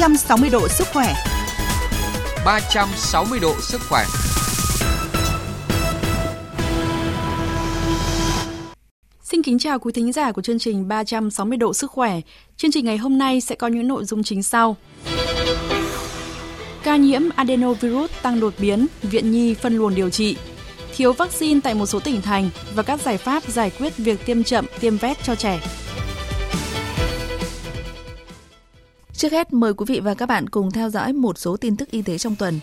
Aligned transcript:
360 0.00 0.50
độ 0.50 0.68
sức 0.68 0.86
khỏe. 0.92 1.14
360 2.44 3.38
độ 3.40 3.54
sức 3.60 3.80
khỏe. 3.88 4.04
Xin 9.22 9.42
kính 9.42 9.58
chào 9.58 9.78
quý 9.78 9.92
thính 9.92 10.12
giả 10.12 10.32
của 10.32 10.42
chương 10.42 10.58
trình 10.58 10.88
360 10.88 11.58
độ 11.58 11.74
sức 11.74 11.90
khỏe. 11.90 12.20
Chương 12.56 12.70
trình 12.70 12.84
ngày 12.84 12.96
hôm 12.96 13.18
nay 13.18 13.40
sẽ 13.40 13.54
có 13.54 13.66
những 13.66 13.88
nội 13.88 14.04
dung 14.04 14.22
chính 14.22 14.42
sau. 14.42 14.76
Ca 16.82 16.96
nhiễm 16.96 17.22
adenovirus 17.36 18.10
tăng 18.22 18.40
đột 18.40 18.54
biến, 18.58 18.86
viện 19.02 19.30
nhi 19.30 19.54
phân 19.54 19.76
luồng 19.76 19.94
điều 19.94 20.10
trị. 20.10 20.36
Thiếu 20.96 21.12
vaccine 21.12 21.60
tại 21.64 21.74
một 21.74 21.86
số 21.86 22.00
tỉnh 22.00 22.22
thành 22.22 22.50
và 22.74 22.82
các 22.82 23.00
giải 23.00 23.18
pháp 23.18 23.42
giải 23.48 23.70
quyết 23.78 23.96
việc 23.96 24.26
tiêm 24.26 24.42
chậm, 24.42 24.66
tiêm 24.80 24.96
vét 24.96 25.16
cho 25.22 25.34
trẻ. 25.34 25.60
Trước 29.16 29.32
hết, 29.32 29.52
mời 29.52 29.74
quý 29.74 29.84
vị 29.88 30.00
và 30.00 30.14
các 30.14 30.26
bạn 30.26 30.48
cùng 30.48 30.70
theo 30.70 30.90
dõi 30.90 31.12
một 31.12 31.38
số 31.38 31.56
tin 31.56 31.76
tức 31.76 31.90
y 31.90 32.02
tế 32.02 32.18
trong 32.18 32.36
tuần. 32.36 32.60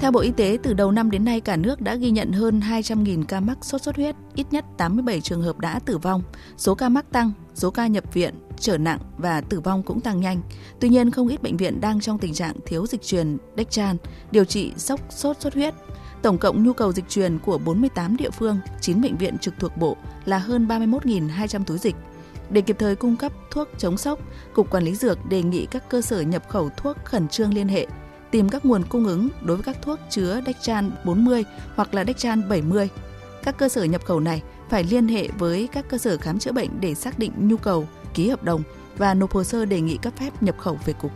Theo 0.00 0.10
Bộ 0.10 0.20
Y 0.20 0.30
tế, 0.30 0.58
từ 0.62 0.74
đầu 0.74 0.92
năm 0.92 1.10
đến 1.10 1.24
nay 1.24 1.40
cả 1.40 1.56
nước 1.56 1.80
đã 1.80 1.94
ghi 1.94 2.10
nhận 2.10 2.32
hơn 2.32 2.60
200.000 2.60 3.24
ca 3.24 3.40
mắc 3.40 3.58
sốt 3.62 3.82
xuất 3.82 3.96
huyết, 3.96 4.14
ít 4.34 4.46
nhất 4.50 4.64
87 4.78 5.20
trường 5.20 5.42
hợp 5.42 5.58
đã 5.58 5.78
tử 5.78 5.98
vong. 5.98 6.22
Số 6.56 6.74
ca 6.74 6.88
mắc 6.88 7.12
tăng, 7.12 7.32
số 7.54 7.70
ca 7.70 7.86
nhập 7.86 8.04
viện, 8.14 8.34
trở 8.60 8.78
nặng 8.78 8.98
và 9.18 9.40
tử 9.40 9.60
vong 9.60 9.82
cũng 9.82 10.00
tăng 10.00 10.20
nhanh. 10.20 10.42
Tuy 10.80 10.88
nhiên, 10.88 11.10
không 11.10 11.28
ít 11.28 11.42
bệnh 11.42 11.56
viện 11.56 11.80
đang 11.80 12.00
trong 12.00 12.18
tình 12.18 12.34
trạng 12.34 12.54
thiếu 12.66 12.86
dịch 12.86 13.02
truyền 13.02 13.36
Dectran, 13.56 13.96
điều 14.30 14.44
trị 14.44 14.72
sốc 14.76 15.00
sốt 15.10 15.40
xuất 15.40 15.54
huyết. 15.54 15.74
Tổng 16.22 16.38
cộng 16.38 16.64
nhu 16.64 16.72
cầu 16.72 16.92
dịch 16.92 17.08
truyền 17.08 17.38
của 17.38 17.58
48 17.58 18.16
địa 18.16 18.30
phương, 18.30 18.58
9 18.80 19.00
bệnh 19.00 19.16
viện 19.16 19.38
trực 19.38 19.54
thuộc 19.58 19.76
Bộ 19.76 19.96
là 20.24 20.38
hơn 20.38 20.66
31.200 20.66 21.64
túi 21.64 21.78
dịch. 21.78 21.96
Để 22.50 22.60
kịp 22.60 22.76
thời 22.78 22.96
cung 22.96 23.16
cấp 23.16 23.32
thuốc 23.50 23.68
chống 23.78 23.96
sốc, 23.96 24.18
Cục 24.54 24.70
Quản 24.70 24.84
lý 24.84 24.94
Dược 24.94 25.26
đề 25.26 25.42
nghị 25.42 25.66
các 25.66 25.88
cơ 25.88 26.00
sở 26.00 26.20
nhập 26.20 26.48
khẩu 26.48 26.70
thuốc 26.76 26.96
khẩn 27.04 27.28
trương 27.28 27.54
liên 27.54 27.68
hệ, 27.68 27.86
tìm 28.30 28.48
các 28.48 28.64
nguồn 28.64 28.82
cung 28.88 29.06
ứng 29.06 29.28
đối 29.42 29.56
với 29.56 29.64
các 29.64 29.82
thuốc 29.82 29.98
chứa 30.10 30.40
Dectran 30.46 30.90
40 31.04 31.44
hoặc 31.74 31.94
là 31.94 32.04
Dectran 32.04 32.48
70. 32.48 32.88
Các 33.42 33.58
cơ 33.58 33.68
sở 33.68 33.84
nhập 33.84 34.04
khẩu 34.04 34.20
này 34.20 34.42
phải 34.70 34.84
liên 34.84 35.08
hệ 35.08 35.28
với 35.38 35.68
các 35.72 35.84
cơ 35.88 35.98
sở 35.98 36.16
khám 36.16 36.38
chữa 36.38 36.52
bệnh 36.52 36.80
để 36.80 36.94
xác 36.94 37.18
định 37.18 37.32
nhu 37.36 37.56
cầu, 37.56 37.88
ký 38.14 38.28
hợp 38.28 38.44
đồng 38.44 38.62
và 38.98 39.14
nộp 39.14 39.32
hồ 39.32 39.44
sơ 39.44 39.64
đề 39.64 39.80
nghị 39.80 39.96
cấp 39.96 40.12
phép 40.16 40.42
nhập 40.42 40.58
khẩu 40.58 40.78
về 40.84 40.92
cục. 40.92 41.12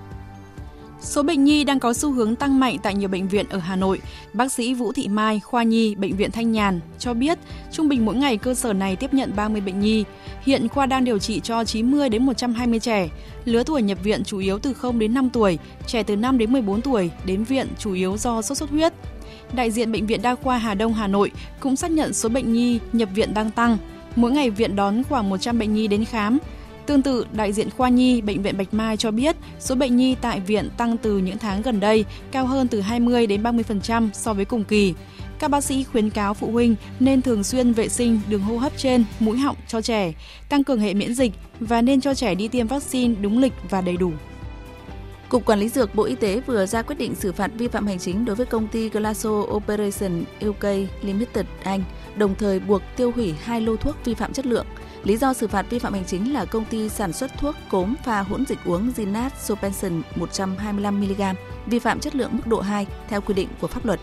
Số 1.03 1.23
bệnh 1.23 1.45
nhi 1.45 1.65
đang 1.65 1.81
có 1.81 1.93
xu 1.93 2.13
hướng 2.13 2.37
tăng 2.37 2.61
mạnh 2.61 2.77
tại 2.83 2.95
nhiều 2.95 3.09
bệnh 3.09 3.29
viện 3.29 3.47
ở 3.51 3.59
Hà 3.59 3.77
Nội. 3.77 4.01
Bác 4.33 4.53
sĩ 4.53 4.75
Vũ 4.75 4.93
Thị 4.93 5.09
Mai, 5.09 5.41
khoa 5.41 5.63
nhi, 5.63 5.95
bệnh 5.95 6.17
viện 6.17 6.31
Thanh 6.31 6.53
Nhàn 6.53 6.81
cho 6.99 7.15
biết, 7.15 7.39
trung 7.73 7.89
bình 7.89 8.05
mỗi 8.05 8.15
ngày 8.15 8.37
cơ 8.37 8.55
sở 8.55 8.73
này 8.73 8.97
tiếp 8.97 9.15
nhận 9.15 9.33
30 9.37 9.61
bệnh 9.61 9.81
nhi. 9.81 10.05
Hiện 10.43 10.69
khoa 10.69 10.87
đang 10.87 11.05
điều 11.05 11.19
trị 11.19 11.41
cho 11.41 11.65
90 11.65 12.09
đến 12.09 12.27
120 12.27 12.81
trẻ. 12.81 13.09
Lứa 13.45 13.63
tuổi 13.63 13.83
nhập 13.83 13.99
viện 14.03 14.25
chủ 14.25 14.39
yếu 14.39 14.59
từ 14.59 14.73
0 14.73 14.99
đến 14.99 15.15
5 15.15 15.31
tuổi, 15.31 15.59
trẻ 15.87 16.03
từ 16.03 16.17
5 16.17 16.39
đến 16.39 16.53
14 16.53 16.81
tuổi 16.81 17.11
đến 17.25 17.45
viện 17.45 17.67
chủ 17.79 17.93
yếu 17.93 18.17
do 18.17 18.43
sốt 18.43 18.59
xuất 18.59 18.71
huyết. 18.71 18.93
Đại 19.53 19.71
diện 19.71 19.93
bệnh 19.93 20.07
viện 20.07 20.23
Đa 20.23 20.35
khoa 20.35 20.59
Hà 20.59 20.75
Đông 20.75 20.95
Hà 20.95 21.07
Nội 21.07 21.31
cũng 21.61 21.77
xác 21.77 21.91
nhận 21.91 22.13
số 22.13 22.29
bệnh 22.29 22.53
nhi 22.53 22.79
nhập 22.93 23.09
viện 23.15 23.35
đang 23.35 23.51
tăng. 23.51 23.79
Mỗi 24.17 24.31
ngày 24.31 24.51
viện 24.51 24.77
đón 24.77 25.03
khoảng 25.05 25.31
100 25.31 25.59
bệnh 25.59 25.75
nhi 25.75 25.89
đến 25.89 26.05
khám, 26.05 26.39
Tương 26.87 27.03
tự, 27.03 27.27
đại 27.33 27.53
diện 27.53 27.71
khoa 27.71 27.89
nhi 27.89 28.21
Bệnh 28.21 28.43
viện 28.43 28.59
Bạch 28.59 28.75
Mai 28.75 28.97
cho 28.97 29.11
biết 29.11 29.37
số 29.59 29.75
bệnh 29.75 29.97
nhi 29.97 30.17
tại 30.21 30.41
viện 30.41 30.69
tăng 30.77 30.97
từ 30.97 31.19
những 31.19 31.39
tháng 31.39 31.63
gần 31.63 31.81
đây, 31.81 32.05
cao 32.31 32.47
hơn 32.47 32.69
từ 32.69 32.81
20 32.81 33.27
đến 33.27 33.43
30% 33.43 34.09
so 34.13 34.33
với 34.33 34.45
cùng 34.45 34.65
kỳ. 34.65 34.95
Các 35.39 35.51
bác 35.51 35.65
sĩ 35.65 35.85
khuyến 35.85 36.11
cáo 36.11 36.35
phụ 36.35 36.51
huynh 36.51 36.75
nên 37.01 37.23
thường 37.23 37.45
xuyên 37.45 37.73
vệ 37.73 37.89
sinh 37.89 38.21
đường 38.29 38.43
hô 38.43 38.57
hấp 38.57 38.79
trên, 38.79 39.05
mũi 39.21 39.39
họng 39.39 39.57
cho 39.69 39.81
trẻ, 39.81 40.13
tăng 40.49 40.65
cường 40.65 40.81
hệ 40.81 40.95
miễn 40.95 41.15
dịch 41.15 41.33
và 41.61 41.83
nên 41.83 42.01
cho 42.01 42.15
trẻ 42.15 42.35
đi 42.35 42.49
tiêm 42.49 42.67
vaccine 42.67 43.15
đúng 43.21 43.39
lịch 43.39 43.53
và 43.71 43.81
đầy 43.81 43.97
đủ. 43.97 44.13
Cục 45.29 45.47
Quản 45.47 45.59
lý 45.59 45.69
Dược 45.69 45.95
Bộ 45.95 46.05
Y 46.05 46.15
tế 46.15 46.41
vừa 46.41 46.67
ra 46.67 46.83
quyết 46.83 46.99
định 46.99 47.15
xử 47.15 47.33
phạt 47.33 47.51
vi 47.55 47.69
phạm 47.69 47.87
hành 47.87 47.99
chính 47.99 48.25
đối 48.25 48.37
với 48.37 48.47
công 48.47 48.69
ty 48.69 48.89
Glaso 48.89 49.31
Operation 49.31 50.25
UK 50.47 50.65
Limited 51.03 51.47
Anh, 51.63 51.83
đồng 52.17 52.35
thời 52.35 52.61
buộc 52.61 52.83
tiêu 52.97 53.13
hủy 53.15 53.35
hai 53.43 53.61
lô 53.61 53.77
thuốc 53.77 53.97
vi 54.05 54.15
phạm 54.15 54.33
chất 54.33 54.47
lượng– 54.47 54.67
Lý 55.05 55.17
do 55.17 55.33
xử 55.33 55.49
phạt 55.49 55.67
vi 55.71 55.79
phạm 55.79 55.93
hành 55.93 56.05
chính 56.05 56.33
là 56.33 56.45
công 56.45 56.65
ty 56.65 56.89
sản 56.89 57.13
xuất 57.13 57.31
thuốc 57.39 57.55
cốm 57.71 57.95
pha 58.05 58.21
hỗn 58.21 58.47
dịch 58.47 58.59
uống 58.65 58.93
Zinat 58.97 59.31
Sopenson 59.41 60.03
125mg 60.17 61.35
vi 61.67 61.79
phạm 61.79 62.01
chất 62.01 62.15
lượng 62.15 62.31
mức 62.33 62.47
độ 62.47 62.61
2 62.61 62.87
theo 63.09 63.21
quy 63.21 63.35
định 63.35 63.49
của 63.61 63.67
pháp 63.67 63.85
luật. 63.85 64.01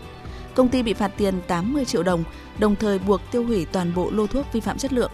Công 0.54 0.68
ty 0.68 0.82
bị 0.82 0.94
phạt 0.94 1.12
tiền 1.16 1.34
80 1.46 1.84
triệu 1.84 2.02
đồng, 2.02 2.24
đồng 2.58 2.76
thời 2.76 2.98
buộc 2.98 3.20
tiêu 3.32 3.44
hủy 3.44 3.64
toàn 3.64 3.94
bộ 3.94 4.10
lô 4.10 4.26
thuốc 4.26 4.46
vi 4.52 4.60
phạm 4.60 4.78
chất 4.78 4.92
lượng. 4.92 5.10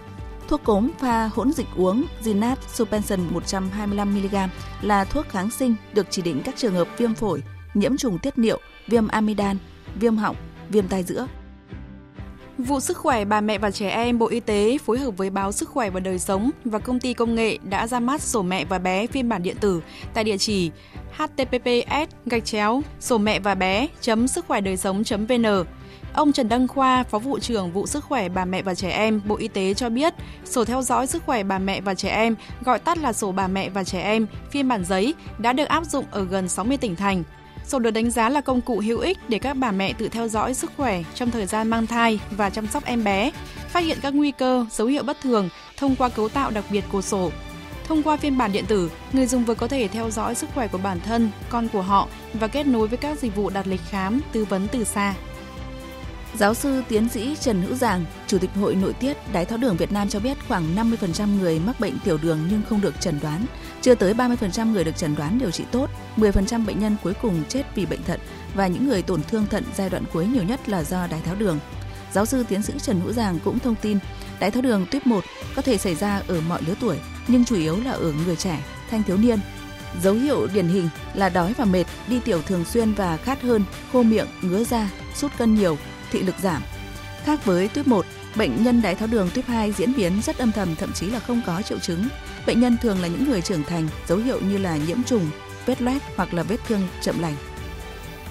Thuốc 0.48 0.64
cốm 0.64 0.90
pha 0.98 1.30
hỗn 1.34 1.52
dịch 1.52 1.66
uống 1.76 2.04
Zinat 2.24 2.56
Sopenson 2.68 3.20
125mg 3.34 4.48
là 4.82 5.04
thuốc 5.04 5.28
kháng 5.28 5.50
sinh 5.50 5.74
được 5.92 6.06
chỉ 6.10 6.22
định 6.22 6.42
các 6.44 6.56
trường 6.56 6.74
hợp 6.74 6.88
viêm 6.98 7.14
phổi, 7.14 7.42
nhiễm 7.74 7.96
trùng 7.96 8.18
tiết 8.18 8.38
niệu, 8.38 8.58
viêm 8.86 9.08
amidan, 9.08 9.56
viêm 9.94 10.16
họng, 10.16 10.36
viêm 10.68 10.88
tai 10.88 11.02
giữa. 11.02 11.26
Vụ 12.58 12.80
Sức 12.80 12.96
khỏe 12.96 13.24
bà 13.24 13.40
mẹ 13.40 13.58
và 13.58 13.70
trẻ 13.70 13.88
em 13.88 14.18
Bộ 14.18 14.26
Y 14.26 14.40
tế 14.40 14.78
phối 14.78 14.98
hợp 14.98 15.10
với 15.10 15.30
báo 15.30 15.52
Sức 15.52 15.68
khỏe 15.68 15.90
và 15.90 16.00
Đời 16.00 16.18
sống 16.18 16.50
và 16.64 16.78
công 16.78 17.00
ty 17.00 17.14
công 17.14 17.34
nghệ 17.34 17.58
đã 17.62 17.86
ra 17.86 18.00
mắt 18.00 18.20
sổ 18.20 18.42
mẹ 18.42 18.64
và 18.64 18.78
bé 18.78 19.06
phiên 19.06 19.28
bản 19.28 19.42
điện 19.42 19.56
tử 19.60 19.82
tại 20.14 20.24
địa 20.24 20.38
chỉ 20.38 20.70
https 21.16 22.10
gạch 22.26 22.44
chéo 22.44 22.82
sổ 23.00 23.18
mẹ 23.18 23.40
và 23.40 23.54
bé 23.54 23.86
chấm 24.00 24.28
sức 24.28 24.44
khỏe 24.48 24.60
đời 24.60 24.76
sống 24.76 25.02
vn 25.28 25.44
Ông 26.14 26.32
Trần 26.32 26.48
Đăng 26.48 26.68
Khoa, 26.68 27.02
Phó 27.02 27.18
vụ 27.18 27.38
trưởng 27.38 27.72
vụ 27.72 27.86
sức 27.86 28.04
khỏe 28.04 28.28
bà 28.28 28.44
mẹ 28.44 28.62
và 28.62 28.74
trẻ 28.74 28.90
em, 28.90 29.20
Bộ 29.24 29.36
Y 29.36 29.48
tế 29.48 29.74
cho 29.74 29.88
biết, 29.88 30.14
sổ 30.44 30.64
theo 30.64 30.82
dõi 30.82 31.06
sức 31.06 31.22
khỏe 31.26 31.42
bà 31.42 31.58
mẹ 31.58 31.80
và 31.80 31.94
trẻ 31.94 32.08
em, 32.08 32.34
gọi 32.64 32.78
tắt 32.78 32.98
là 32.98 33.12
sổ 33.12 33.32
bà 33.32 33.48
mẹ 33.48 33.70
và 33.70 33.84
trẻ 33.84 34.00
em, 34.00 34.26
phiên 34.50 34.68
bản 34.68 34.84
giấy, 34.84 35.14
đã 35.38 35.52
được 35.52 35.68
áp 35.68 35.84
dụng 35.84 36.04
ở 36.10 36.24
gần 36.24 36.48
60 36.48 36.76
tỉnh 36.76 36.96
thành. 36.96 37.22
Sổ 37.64 37.78
được 37.78 37.90
đánh 37.90 38.10
giá 38.10 38.28
là 38.28 38.40
công 38.40 38.60
cụ 38.60 38.82
hữu 38.84 38.98
ích 38.98 39.18
để 39.28 39.38
các 39.38 39.56
bà 39.56 39.70
mẹ 39.70 39.92
tự 39.92 40.08
theo 40.08 40.28
dõi 40.28 40.54
sức 40.54 40.72
khỏe 40.76 41.02
trong 41.14 41.30
thời 41.30 41.46
gian 41.46 41.68
mang 41.68 41.86
thai 41.86 42.20
và 42.30 42.50
chăm 42.50 42.66
sóc 42.66 42.84
em 42.84 43.04
bé, 43.04 43.30
phát 43.68 43.80
hiện 43.80 43.98
các 44.02 44.14
nguy 44.14 44.30
cơ, 44.30 44.66
dấu 44.70 44.86
hiệu 44.86 45.02
bất 45.02 45.20
thường 45.20 45.48
thông 45.76 45.96
qua 45.96 46.08
cấu 46.08 46.28
tạo 46.28 46.50
đặc 46.50 46.64
biệt 46.70 46.84
của 46.92 47.02
sổ. 47.02 47.30
Thông 47.84 48.02
qua 48.02 48.16
phiên 48.16 48.38
bản 48.38 48.52
điện 48.52 48.64
tử, 48.68 48.90
người 49.12 49.26
dùng 49.26 49.44
vừa 49.44 49.54
có 49.54 49.68
thể 49.68 49.88
theo 49.88 50.10
dõi 50.10 50.34
sức 50.34 50.48
khỏe 50.54 50.68
của 50.68 50.78
bản 50.78 51.00
thân, 51.00 51.30
con 51.48 51.68
của 51.68 51.82
họ 51.82 52.08
và 52.34 52.48
kết 52.48 52.66
nối 52.66 52.88
với 52.88 52.98
các 52.98 53.18
dịch 53.18 53.36
vụ 53.36 53.50
đặt 53.50 53.66
lịch 53.66 53.80
khám, 53.90 54.20
tư 54.32 54.44
vấn 54.44 54.68
từ 54.72 54.84
xa. 54.84 55.14
Giáo 56.38 56.54
sư 56.54 56.82
tiến 56.88 57.08
sĩ 57.08 57.36
Trần 57.40 57.62
Hữu 57.62 57.74
Giàng, 57.74 58.04
Chủ 58.26 58.38
tịch 58.38 58.50
Hội 58.54 58.74
Nội 58.74 58.92
tiết 58.92 59.16
Đái 59.32 59.44
tháo 59.44 59.58
đường 59.58 59.76
Việt 59.76 59.92
Nam 59.92 60.08
cho 60.08 60.20
biết 60.20 60.36
khoảng 60.48 60.76
50% 60.76 61.38
người 61.40 61.58
mắc 61.58 61.80
bệnh 61.80 61.98
tiểu 62.04 62.18
đường 62.22 62.38
nhưng 62.50 62.62
không 62.68 62.80
được 62.80 63.00
chẩn 63.00 63.20
đoán. 63.20 63.46
Chưa 63.82 63.94
tới 63.94 64.14
30% 64.14 64.72
người 64.72 64.84
được 64.84 64.96
chẩn 64.96 65.14
đoán 65.14 65.38
điều 65.38 65.50
trị 65.50 65.64
tốt, 65.70 65.90
10% 66.16 66.66
bệnh 66.66 66.78
nhân 66.78 66.96
cuối 67.02 67.14
cùng 67.22 67.42
chết 67.48 67.62
vì 67.74 67.86
bệnh 67.86 68.02
thận 68.02 68.20
và 68.54 68.66
những 68.66 68.88
người 68.88 69.02
tổn 69.02 69.22
thương 69.22 69.46
thận 69.46 69.64
giai 69.76 69.90
đoạn 69.90 70.04
cuối 70.12 70.26
nhiều 70.26 70.42
nhất 70.42 70.68
là 70.68 70.84
do 70.84 71.06
đái 71.06 71.20
tháo 71.20 71.34
đường. 71.34 71.58
Giáo 72.12 72.26
sư 72.26 72.44
tiến 72.48 72.62
sĩ 72.62 72.72
Trần 72.78 73.00
Hữu 73.00 73.12
Giàng 73.12 73.38
cũng 73.44 73.58
thông 73.58 73.74
tin, 73.74 73.98
đái 74.40 74.50
tháo 74.50 74.62
đường 74.62 74.86
tuyếp 74.90 75.06
1 75.06 75.24
có 75.56 75.62
thể 75.62 75.78
xảy 75.78 75.94
ra 75.94 76.22
ở 76.28 76.40
mọi 76.48 76.62
lứa 76.66 76.74
tuổi, 76.80 76.96
nhưng 77.28 77.44
chủ 77.44 77.56
yếu 77.56 77.80
là 77.84 77.92
ở 77.92 78.12
người 78.26 78.36
trẻ, 78.36 78.64
thanh 78.90 79.02
thiếu 79.02 79.16
niên. 79.16 79.38
Dấu 80.02 80.14
hiệu 80.14 80.46
điển 80.54 80.68
hình 80.68 80.88
là 81.14 81.28
đói 81.28 81.52
và 81.52 81.64
mệt, 81.64 81.84
đi 82.08 82.20
tiểu 82.20 82.42
thường 82.42 82.64
xuyên 82.64 82.92
và 82.92 83.16
khát 83.16 83.42
hơn, 83.42 83.64
khô 83.92 84.02
miệng, 84.02 84.26
ngứa 84.42 84.64
da, 84.64 84.90
sút 85.14 85.32
cân 85.38 85.54
nhiều, 85.54 85.78
thị 86.14 86.22
lực 86.22 86.34
giảm. 86.42 86.62
Khác 87.24 87.44
với 87.44 87.68
tuyếp 87.68 87.86
1, 87.86 88.06
bệnh 88.36 88.64
nhân 88.64 88.82
đái 88.82 88.94
tháo 88.94 89.08
đường 89.08 89.30
tuyếp 89.34 89.46
2 89.46 89.72
diễn 89.72 89.94
biến 89.96 90.12
rất 90.22 90.38
âm 90.38 90.52
thầm 90.52 90.74
thậm 90.74 90.92
chí 90.92 91.06
là 91.06 91.18
không 91.18 91.40
có 91.46 91.62
triệu 91.62 91.78
chứng. 91.78 92.08
Bệnh 92.46 92.60
nhân 92.60 92.76
thường 92.82 93.00
là 93.02 93.08
những 93.08 93.30
người 93.30 93.42
trưởng 93.42 93.62
thành, 93.64 93.88
dấu 94.08 94.18
hiệu 94.18 94.40
như 94.40 94.58
là 94.58 94.76
nhiễm 94.76 95.02
trùng, 95.02 95.30
vết 95.66 95.82
loét 95.82 96.02
hoặc 96.16 96.34
là 96.34 96.42
vết 96.42 96.56
thương 96.68 96.80
chậm 97.00 97.18
lành. 97.18 97.34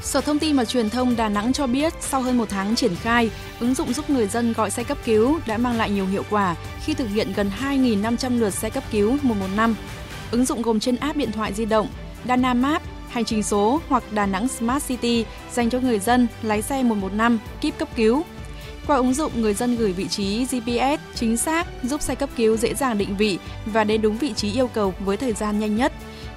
Sở 0.02 0.22
Thông 0.22 0.40
tin 0.40 0.58
và 0.58 0.66
Truyền 0.66 0.90
thông 0.90 1.16
Đà 1.16 1.30
Nẵng 1.30 1.54
cho 1.54 1.68
biết 1.68 1.94
sau 2.00 2.22
hơn 2.22 2.38
một 2.38 2.50
tháng 2.50 2.76
triển 2.76 2.96
khai, 2.96 3.32
ứng 3.60 3.74
dụng 3.74 3.94
giúp 3.94 4.10
người 4.10 4.28
dân 4.28 4.54
gọi 4.54 4.72
xe 4.72 4.84
cấp 4.84 4.98
cứu 5.06 5.40
đã 5.48 5.58
mang 5.58 5.78
lại 5.78 5.90
nhiều 5.90 6.08
hiệu 6.08 6.24
quả 6.30 6.56
khi 6.86 6.94
thực 6.94 7.08
hiện 7.08 7.34
gần 7.36 7.52
2.500 7.62 8.40
lượt 8.40 8.54
xe 8.54 8.70
cấp 8.70 8.84
cứu 8.92 9.12
115. 9.12 9.76
Ứng 10.32 10.46
dụng 10.46 10.62
gồm 10.62 10.80
trên 10.80 10.96
app 10.96 11.18
điện 11.18 11.32
thoại 11.32 11.54
di 11.54 11.66
động, 11.66 11.88
Dana 12.28 12.54
Map, 12.54 12.82
hành 13.14 13.26
trình 13.26 13.44
số 13.44 13.82
hoặc 13.90 14.04
Đà 14.12 14.26
Nẵng 14.26 14.48
Smart 14.48 14.88
City 14.88 15.26
dành 15.52 15.70
cho 15.70 15.80
người 15.80 16.00
dân 16.00 16.28
lái 16.42 16.62
xe 16.62 16.84
115 16.84 17.40
kíp 17.62 17.78
cấp 17.78 17.90
cứu. 17.96 18.24
Qua 18.88 18.96
ứng 18.96 19.14
dụng, 19.14 19.42
người 19.42 19.54
dân 19.54 19.76
gửi 19.76 19.94
vị 19.94 20.08
trí 20.08 20.46
GPS 20.46 21.02
chính 21.16 21.38
xác 21.38 21.68
giúp 21.84 22.02
xe 22.02 22.16
cấp 22.16 22.30
cứu 22.36 22.58
dễ 22.58 22.74
dàng 22.74 22.98
định 22.98 23.18
vị 23.18 23.40
và 23.66 23.84
đến 23.84 24.02
đúng 24.02 24.18
vị 24.18 24.34
trí 24.34 24.52
yêu 24.52 24.68
cầu 24.68 24.94
với 25.00 25.18
thời 25.18 25.34
gian 25.34 25.60
nhanh 25.60 25.76
nhất. 25.76 25.94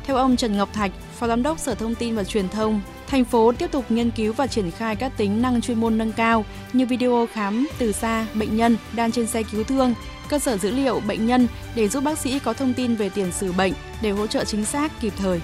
Theo 0.07 0.17
ông 0.17 0.37
Trần 0.37 0.57
Ngọc 0.57 0.73
Thạch, 0.73 0.91
Phó 1.19 1.29
Giám 1.29 1.43
đốc 1.43 1.59
Sở 1.59 1.75
Thông 1.75 1.95
tin 1.95 2.15
và 2.15 2.25
Truyền 2.25 2.49
thông, 2.49 2.81
thành 3.07 3.25
phố 3.25 3.53
tiếp 3.53 3.73
tục 3.73 3.91
nghiên 3.91 4.11
cứu 4.11 4.33
và 4.33 4.47
triển 4.47 4.71
khai 4.71 4.97
các 4.97 5.13
tính 5.17 5.43
năng 5.43 5.61
chuyên 5.61 5.81
môn 5.81 5.99
nâng 5.99 6.13
cao 6.13 6.45
như 6.73 6.87
video 6.87 7.29
khám 7.33 7.69
từ 7.79 7.93
xa 7.93 8.27
bệnh 8.35 8.57
nhân 8.57 8.77
đang 8.93 9.13
trên 9.13 9.27
xe 9.27 9.43
cứu 9.43 9.65
thương, 9.65 9.95
cơ 10.29 10.39
sở 10.39 10.57
dữ 10.57 10.71
liệu 10.71 11.01
bệnh 11.01 11.27
nhân 11.27 11.49
để 11.75 11.89
giúp 11.89 12.05
bác 12.05 12.19
sĩ 12.19 12.39
có 12.39 12.53
thông 12.53 12.75
tin 12.75 12.95
về 12.95 13.09
tiền 13.09 13.33
sử 13.33 13.53
bệnh 13.53 13.73
để 14.03 14.11
hỗ 14.11 14.27
trợ 14.27 14.45
chính 14.45 14.65
xác 14.65 15.01
kịp 15.01 15.13
thời. 15.19 15.41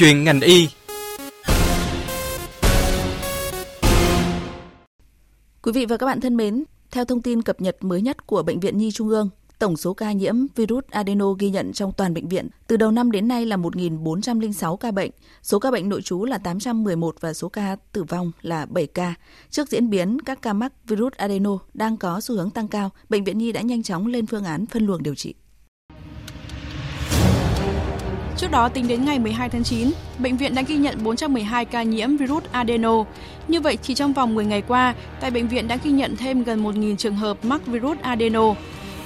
Chuyện 0.00 0.24
ngành 0.24 0.40
y 0.40 0.68
Quý 5.62 5.72
vị 5.72 5.86
và 5.86 5.96
các 5.96 6.06
bạn 6.06 6.20
thân 6.20 6.36
mến, 6.36 6.64
Theo 6.90 7.04
thông 7.04 7.22
tin 7.22 7.42
cập 7.42 7.60
nhật 7.60 7.76
mới 7.80 8.02
nhất 8.02 8.26
của 8.26 8.42
Bệnh 8.42 8.60
viện 8.60 8.78
Nhi 8.78 8.90
Trung 8.90 9.08
ương, 9.08 9.30
tổng 9.58 9.76
số 9.76 9.94
ca 9.94 10.12
nhiễm 10.12 10.34
virus 10.56 10.84
adeno 10.90 11.32
ghi 11.32 11.50
nhận 11.50 11.72
trong 11.72 11.92
toàn 11.92 12.14
bệnh 12.14 12.28
viện 12.28 12.48
từ 12.66 12.76
đầu 12.76 12.90
năm 12.90 13.10
đến 13.10 13.28
nay 13.28 13.46
là 13.46 13.56
1.406 13.56 14.76
ca 14.76 14.90
bệnh, 14.90 15.10
số 15.42 15.58
ca 15.58 15.70
bệnh 15.70 15.88
nội 15.88 16.02
trú 16.02 16.24
là 16.24 16.38
811 16.38 17.16
và 17.20 17.32
số 17.32 17.48
ca 17.48 17.76
tử 17.92 18.04
vong 18.04 18.32
là 18.42 18.66
7 18.66 18.86
ca. 18.86 19.14
Trước 19.50 19.68
diễn 19.68 19.90
biến 19.90 20.20
các 20.20 20.42
ca 20.42 20.52
mắc 20.52 20.72
virus 20.86 21.12
adeno 21.12 21.58
đang 21.74 21.96
có 21.96 22.20
xu 22.20 22.34
hướng 22.34 22.50
tăng 22.50 22.68
cao, 22.68 22.90
Bệnh 23.08 23.24
viện 23.24 23.38
Nhi 23.38 23.52
đã 23.52 23.60
nhanh 23.60 23.82
chóng 23.82 24.06
lên 24.06 24.26
phương 24.26 24.44
án 24.44 24.66
phân 24.66 24.86
luồng 24.86 25.02
điều 25.02 25.14
trị. 25.14 25.34
Trước 28.38 28.50
đó, 28.50 28.68
tính 28.68 28.88
đến 28.88 29.04
ngày 29.04 29.18
12 29.18 29.48
tháng 29.48 29.64
9, 29.64 29.90
bệnh 30.18 30.36
viện 30.36 30.54
đã 30.54 30.62
ghi 30.62 30.76
nhận 30.76 31.04
412 31.04 31.64
ca 31.64 31.82
nhiễm 31.82 32.16
virus 32.16 32.42
adeno. 32.52 33.04
Như 33.48 33.60
vậy, 33.60 33.78
chỉ 33.82 33.94
trong 33.94 34.12
vòng 34.12 34.34
10 34.34 34.44
ngày 34.44 34.62
qua, 34.62 34.94
tại 35.20 35.30
bệnh 35.30 35.48
viện 35.48 35.68
đã 35.68 35.78
ghi 35.84 35.90
nhận 35.90 36.16
thêm 36.16 36.44
gần 36.44 36.64
1.000 36.64 36.96
trường 36.96 37.16
hợp 37.16 37.44
mắc 37.44 37.66
virus 37.66 37.98
adeno. 38.02 38.54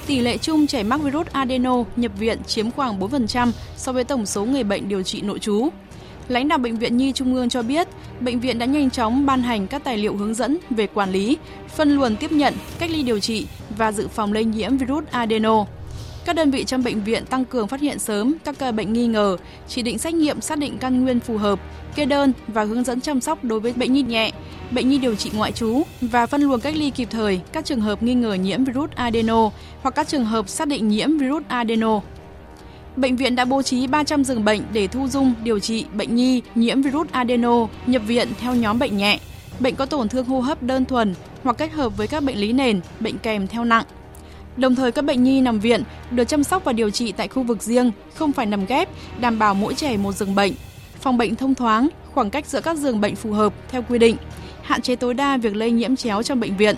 Tỷ 0.07 0.19
lệ 0.19 0.37
chung 0.37 0.67
trẻ 0.67 0.83
mắc 0.83 1.01
virus 1.01 1.27
adeno 1.31 1.83
nhập 1.95 2.11
viện 2.19 2.43
chiếm 2.47 2.71
khoảng 2.71 2.99
4% 2.99 3.51
so 3.77 3.91
với 3.91 4.03
tổng 4.03 4.25
số 4.25 4.45
người 4.45 4.63
bệnh 4.63 4.89
điều 4.89 5.03
trị 5.03 5.21
nội 5.21 5.39
trú. 5.39 5.69
Lãnh 6.27 6.47
đạo 6.47 6.57
Bệnh 6.57 6.77
viện 6.77 6.97
Nhi 6.97 7.11
Trung 7.11 7.35
ương 7.35 7.49
cho 7.49 7.63
biết, 7.63 7.87
bệnh 8.19 8.39
viện 8.39 8.59
đã 8.59 8.65
nhanh 8.65 8.89
chóng 8.89 9.25
ban 9.25 9.41
hành 9.41 9.67
các 9.67 9.83
tài 9.83 9.97
liệu 9.97 10.15
hướng 10.15 10.33
dẫn 10.33 10.57
về 10.69 10.87
quản 10.87 11.11
lý, 11.11 11.37
phân 11.75 11.95
luồng 11.95 12.15
tiếp 12.15 12.31
nhận, 12.31 12.53
cách 12.79 12.91
ly 12.91 13.03
điều 13.03 13.19
trị 13.19 13.47
và 13.77 13.91
dự 13.91 14.07
phòng 14.07 14.33
lây 14.33 14.43
nhiễm 14.43 14.77
virus 14.77 15.03
adeno. 15.11 15.65
Các 16.25 16.35
đơn 16.35 16.51
vị 16.51 16.63
trong 16.63 16.83
bệnh 16.83 17.03
viện 17.03 17.25
tăng 17.25 17.45
cường 17.45 17.67
phát 17.67 17.81
hiện 17.81 17.99
sớm 17.99 18.33
các 18.43 18.55
ca 18.59 18.71
bệnh 18.71 18.93
nghi 18.93 19.07
ngờ, 19.07 19.37
chỉ 19.67 19.81
định 19.81 19.97
xét 19.97 20.13
nghiệm 20.13 20.41
xác 20.41 20.57
định 20.57 20.77
căn 20.77 21.03
nguyên 21.03 21.19
phù 21.19 21.37
hợp, 21.37 21.59
kê 21.95 22.05
đơn 22.05 22.33
và 22.47 22.63
hướng 22.63 22.83
dẫn 22.83 23.01
chăm 23.01 23.21
sóc 23.21 23.43
đối 23.43 23.59
với 23.59 23.73
bệnh 23.73 23.93
nhi 23.93 24.01
nhẹ, 24.01 24.31
bệnh 24.71 24.89
nhi 24.89 24.97
điều 24.97 25.15
trị 25.15 25.31
ngoại 25.33 25.51
trú 25.51 25.81
và 26.01 26.25
phân 26.25 26.41
luồng 26.41 26.59
cách 26.59 26.75
ly 26.75 26.89
kịp 26.89 27.07
thời 27.11 27.41
các 27.51 27.65
trường 27.65 27.81
hợp 27.81 28.03
nghi 28.03 28.13
ngờ 28.13 28.33
nhiễm 28.33 28.63
virus 28.63 28.89
adeno 28.95 29.49
hoặc 29.81 29.95
các 29.95 30.07
trường 30.07 30.25
hợp 30.25 30.49
xác 30.49 30.67
định 30.67 30.87
nhiễm 30.87 31.17
virus 31.17 31.43
adeno. 31.47 32.01
Bệnh 32.95 33.15
viện 33.15 33.35
đã 33.35 33.45
bố 33.45 33.61
trí 33.61 33.87
300 33.87 34.23
giường 34.23 34.45
bệnh 34.45 34.61
để 34.73 34.87
thu 34.87 35.07
dung 35.07 35.33
điều 35.43 35.59
trị 35.59 35.85
bệnh 35.93 36.15
nhi 36.15 36.41
nhiễm 36.55 36.81
virus 36.81 37.07
adeno 37.11 37.67
nhập 37.87 38.01
viện 38.07 38.27
theo 38.39 38.55
nhóm 38.55 38.79
bệnh 38.79 38.97
nhẹ, 38.97 39.19
bệnh 39.59 39.75
có 39.75 39.85
tổn 39.85 40.09
thương 40.09 40.25
hô 40.25 40.39
hấp 40.39 40.63
đơn 40.63 40.85
thuần 40.85 41.15
hoặc 41.43 41.57
kết 41.57 41.71
hợp 41.71 41.97
với 41.97 42.07
các 42.07 42.23
bệnh 42.23 42.37
lý 42.37 42.53
nền, 42.53 42.81
bệnh 42.99 43.17
kèm 43.17 43.47
theo 43.47 43.65
nặng. 43.65 43.85
Đồng 44.57 44.75
thời 44.75 44.91
các 44.91 45.05
bệnh 45.05 45.23
nhi 45.23 45.41
nằm 45.41 45.59
viện 45.59 45.83
được 46.11 46.23
chăm 46.23 46.43
sóc 46.43 46.63
và 46.65 46.73
điều 46.73 46.89
trị 46.89 47.11
tại 47.11 47.27
khu 47.27 47.43
vực 47.43 47.63
riêng, 47.63 47.91
không 48.15 48.31
phải 48.31 48.45
nằm 48.45 48.65
ghép, 48.65 48.89
đảm 49.19 49.39
bảo 49.39 49.53
mỗi 49.53 49.73
trẻ 49.73 49.97
một 49.97 50.11
giường 50.11 50.35
bệnh. 50.35 50.53
Phòng 50.99 51.17
bệnh 51.17 51.35
thông 51.35 51.55
thoáng, 51.55 51.87
khoảng 52.13 52.29
cách 52.29 52.45
giữa 52.45 52.61
các 52.61 52.77
giường 52.77 53.01
bệnh 53.01 53.15
phù 53.15 53.31
hợp 53.31 53.53
theo 53.69 53.81
quy 53.89 53.99
định, 53.99 54.15
hạn 54.61 54.81
chế 54.81 54.95
tối 54.95 55.13
đa 55.13 55.37
việc 55.37 55.55
lây 55.55 55.71
nhiễm 55.71 55.95
chéo 55.95 56.23
trong 56.23 56.39
bệnh 56.39 56.57
viện. 56.57 56.75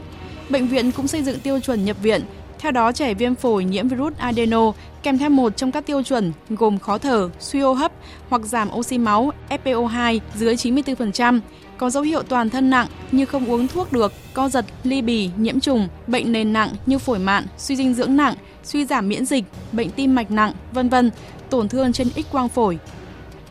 Bệnh 0.50 0.68
viện 0.68 0.92
cũng 0.92 1.08
xây 1.08 1.24
dựng 1.24 1.40
tiêu 1.40 1.60
chuẩn 1.60 1.86
nhập 1.86 1.98
viện. 2.02 2.22
Theo 2.60 2.72
đó, 2.72 2.92
trẻ 2.92 3.14
viêm 3.14 3.36
phổi 3.36 3.64
nhiễm 3.64 3.88
virus 3.88 4.14
adeno 4.18 4.72
kèm 5.04 5.18
theo 5.18 5.30
một 5.30 5.58
trong 5.58 5.72
các 5.72 5.86
tiêu 5.86 6.04
chuẩn 6.04 6.32
gồm 6.50 6.80
khó 6.80 6.98
thở, 6.98 7.30
suy 7.40 7.60
hô 7.60 7.74
hấp 7.74 7.92
hoặc 8.30 8.42
giảm 8.42 8.70
oxy 8.76 8.98
máu 8.98 9.32
FPO2 9.50 10.20
dưới 10.36 10.56
94%, 10.56 11.40
có 11.78 11.90
dấu 11.90 12.04
hiệu 12.04 12.24
toàn 12.24 12.50
thân 12.50 12.70
nặng 12.70 12.88
như 13.12 13.26
không 13.26 13.52
uống 13.52 13.68
thuốc 13.68 13.92
được, 13.92 14.14
co 14.34 14.50
giật, 14.50 14.66
ly 14.84 15.02
bì, 15.02 15.30
nhiễm 15.38 15.60
trùng, 15.60 15.88
bệnh 16.08 16.32
nền 16.32 16.54
nặng 16.54 16.70
như 16.86 17.00
phổi 17.00 17.20
mạn, 17.20 17.46
suy 17.58 17.76
dinh 17.76 17.94
dưỡng 17.94 18.18
nặng, 18.18 18.36
suy 18.64 18.86
giảm 18.86 19.10
miễn 19.10 19.26
dịch, 19.26 19.44
bệnh 19.72 19.90
tim 19.92 20.16
mạch 20.16 20.32
nặng, 20.32 20.54
vân 20.72 20.90
vân, 20.90 21.12
tổn 21.50 21.70
thương 21.70 21.94
trên 21.94 22.10
X 22.10 22.20
quang 22.32 22.50
phổi. 22.50 22.80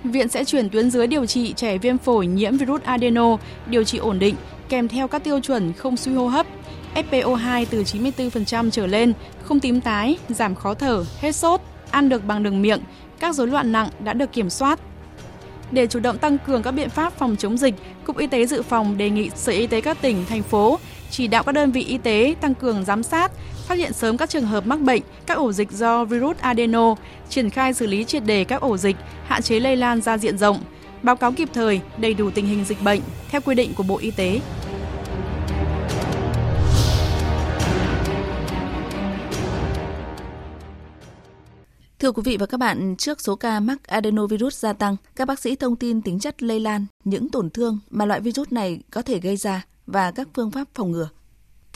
Viện 0.04 0.28
sẽ 0.28 0.44
chuyển 0.44 0.68
tuyến 0.70 0.90
dưới 0.90 1.06
điều 1.06 1.26
trị 1.26 1.52
trẻ 1.52 1.78
viêm 1.78 1.98
phổi 1.98 2.26
nhiễm 2.26 2.56
virus 2.56 2.82
adeno, 2.82 3.36
điều 3.66 3.84
trị 3.84 3.98
ổn 3.98 4.18
định, 4.18 4.34
kèm 4.68 4.88
theo 4.88 5.08
các 5.08 5.24
tiêu 5.24 5.40
chuẩn 5.40 5.72
không 5.72 5.96
suy 5.96 6.14
hô 6.14 6.26
hấp, 6.26 6.46
FPO2 6.94 7.66
từ 7.70 7.82
94% 7.82 8.70
trở 8.70 8.86
lên, 8.86 9.12
không 9.42 9.60
tím 9.60 9.80
tái, 9.80 10.18
giảm 10.28 10.54
khó 10.54 10.74
thở, 10.74 11.04
hết 11.20 11.32
sốt, 11.32 11.60
ăn 11.90 12.08
được 12.08 12.26
bằng 12.26 12.42
đường 12.42 12.62
miệng, 12.62 12.80
các 13.18 13.34
rối 13.34 13.48
loạn 13.48 13.72
nặng 13.72 13.88
đã 14.04 14.12
được 14.12 14.32
kiểm 14.32 14.50
soát, 14.50 14.80
để 15.74 15.86
chủ 15.86 16.00
động 16.00 16.18
tăng 16.18 16.38
cường 16.38 16.62
các 16.62 16.70
biện 16.70 16.90
pháp 16.90 17.12
phòng 17.18 17.36
chống 17.36 17.58
dịch, 17.58 17.74
Cục 18.04 18.18
Y 18.18 18.26
tế 18.26 18.46
Dự 18.46 18.62
phòng 18.62 18.96
đề 18.96 19.10
nghị 19.10 19.30
Sở 19.34 19.52
Y 19.52 19.66
tế 19.66 19.80
các 19.80 19.98
tỉnh, 20.00 20.24
thành 20.28 20.42
phố 20.42 20.78
chỉ 21.10 21.26
đạo 21.26 21.42
các 21.42 21.52
đơn 21.52 21.72
vị 21.72 21.84
y 21.84 21.98
tế 21.98 22.34
tăng 22.40 22.54
cường 22.54 22.84
giám 22.84 23.02
sát, 23.02 23.32
phát 23.68 23.74
hiện 23.74 23.92
sớm 23.92 24.16
các 24.16 24.30
trường 24.30 24.44
hợp 24.44 24.66
mắc 24.66 24.80
bệnh, 24.80 25.02
các 25.26 25.38
ổ 25.38 25.52
dịch 25.52 25.70
do 25.70 26.04
virus 26.04 26.36
adeno, 26.40 26.94
triển 27.28 27.50
khai 27.50 27.74
xử 27.74 27.86
lý 27.86 28.04
triệt 28.04 28.24
đề 28.24 28.44
các 28.44 28.60
ổ 28.60 28.76
dịch, 28.76 28.96
hạn 29.26 29.42
chế 29.42 29.60
lây 29.60 29.76
lan 29.76 30.00
ra 30.00 30.18
diện 30.18 30.38
rộng, 30.38 30.60
báo 31.02 31.16
cáo 31.16 31.32
kịp 31.32 31.48
thời, 31.52 31.80
đầy 31.98 32.14
đủ 32.14 32.30
tình 32.30 32.46
hình 32.46 32.64
dịch 32.64 32.82
bệnh 32.82 33.00
theo 33.30 33.40
quy 33.40 33.54
định 33.54 33.74
của 33.74 33.82
Bộ 33.82 33.98
Y 33.98 34.10
tế. 34.10 34.40
Thưa 42.04 42.12
quý 42.12 42.22
vị 42.24 42.36
và 42.36 42.46
các 42.46 42.58
bạn, 42.58 42.96
trước 42.98 43.20
số 43.20 43.36
ca 43.36 43.60
mắc 43.60 43.84
adenovirus 43.86 44.58
gia 44.58 44.72
tăng, 44.72 44.96
các 45.16 45.28
bác 45.28 45.38
sĩ 45.38 45.56
thông 45.56 45.76
tin 45.76 46.02
tính 46.02 46.18
chất 46.18 46.42
lây 46.42 46.60
lan, 46.60 46.86
những 47.04 47.28
tổn 47.28 47.50
thương 47.50 47.78
mà 47.90 48.04
loại 48.04 48.20
virus 48.20 48.52
này 48.52 48.80
có 48.90 49.02
thể 49.02 49.18
gây 49.18 49.36
ra 49.36 49.64
và 49.86 50.10
các 50.10 50.28
phương 50.34 50.50
pháp 50.50 50.68
phòng 50.74 50.90
ngừa. 50.90 51.08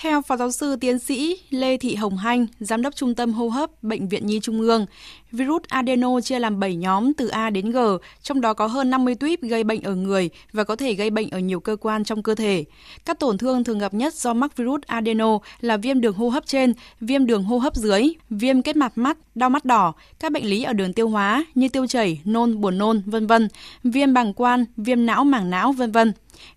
Theo 0.00 0.22
Phó 0.22 0.36
Giáo 0.36 0.50
sư 0.50 0.76
Tiến 0.76 0.98
sĩ 0.98 1.36
Lê 1.50 1.76
Thị 1.76 1.94
Hồng 1.94 2.16
Hanh, 2.16 2.46
Giám 2.60 2.82
đốc 2.82 2.96
Trung 2.96 3.14
tâm 3.14 3.32
Hô 3.32 3.48
hấp 3.48 3.82
Bệnh 3.82 4.08
viện 4.08 4.26
Nhi 4.26 4.40
Trung 4.42 4.60
ương, 4.60 4.86
virus 5.32 5.62
adeno 5.68 6.20
chia 6.20 6.38
làm 6.38 6.60
7 6.60 6.76
nhóm 6.76 7.14
từ 7.14 7.28
A 7.28 7.50
đến 7.50 7.70
G, 7.70 7.78
trong 8.22 8.40
đó 8.40 8.54
có 8.54 8.66
hơn 8.66 8.90
50 8.90 9.14
tuyếp 9.14 9.40
gây 9.40 9.64
bệnh 9.64 9.82
ở 9.82 9.94
người 9.94 10.30
và 10.52 10.64
có 10.64 10.76
thể 10.76 10.94
gây 10.94 11.10
bệnh 11.10 11.30
ở 11.30 11.38
nhiều 11.38 11.60
cơ 11.60 11.76
quan 11.76 12.04
trong 12.04 12.22
cơ 12.22 12.34
thể. 12.34 12.64
Các 13.04 13.18
tổn 13.18 13.38
thương 13.38 13.64
thường 13.64 13.78
gặp 13.78 13.94
nhất 13.94 14.14
do 14.14 14.34
mắc 14.34 14.56
virus 14.56 14.80
adeno 14.86 15.38
là 15.60 15.76
viêm 15.76 16.00
đường 16.00 16.14
hô 16.14 16.28
hấp 16.28 16.46
trên, 16.46 16.72
viêm 17.00 17.26
đường 17.26 17.44
hô 17.44 17.58
hấp 17.58 17.74
dưới, 17.74 18.08
viêm 18.30 18.62
kết 18.62 18.76
mạc 18.76 18.98
mắt, 18.98 19.18
đau 19.34 19.50
mắt 19.50 19.64
đỏ, 19.64 19.92
các 20.20 20.32
bệnh 20.32 20.44
lý 20.44 20.62
ở 20.62 20.72
đường 20.72 20.92
tiêu 20.92 21.08
hóa 21.08 21.44
như 21.54 21.68
tiêu 21.68 21.86
chảy, 21.86 22.20
nôn, 22.24 22.60
buồn 22.60 22.78
nôn, 22.78 23.02
vân 23.06 23.26
vân, 23.26 23.48
viêm 23.84 24.14
bàng 24.14 24.32
quan, 24.34 24.64
viêm 24.76 25.06
não 25.06 25.24
màng 25.24 25.50
não, 25.50 25.72
vân 25.72 25.92
vân. 25.92 26.12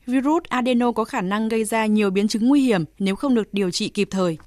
Virus 0.08 0.44
adeno 0.50 0.92
có 0.92 1.04
khả 1.04 1.22
năng 1.22 1.50
gây 1.50 1.64
ra 1.64 1.86
nhiều 1.86 2.10
biến 2.10 2.28
chứng 2.28 2.48
nguy 2.48 2.62
hiểm 2.62 2.84
nếu 3.00 3.16
không 3.16 3.36
được 3.36 3.54
điều 3.54 3.72
trị 3.72 3.90
kịp 3.90 4.08
thời. 4.12 4.38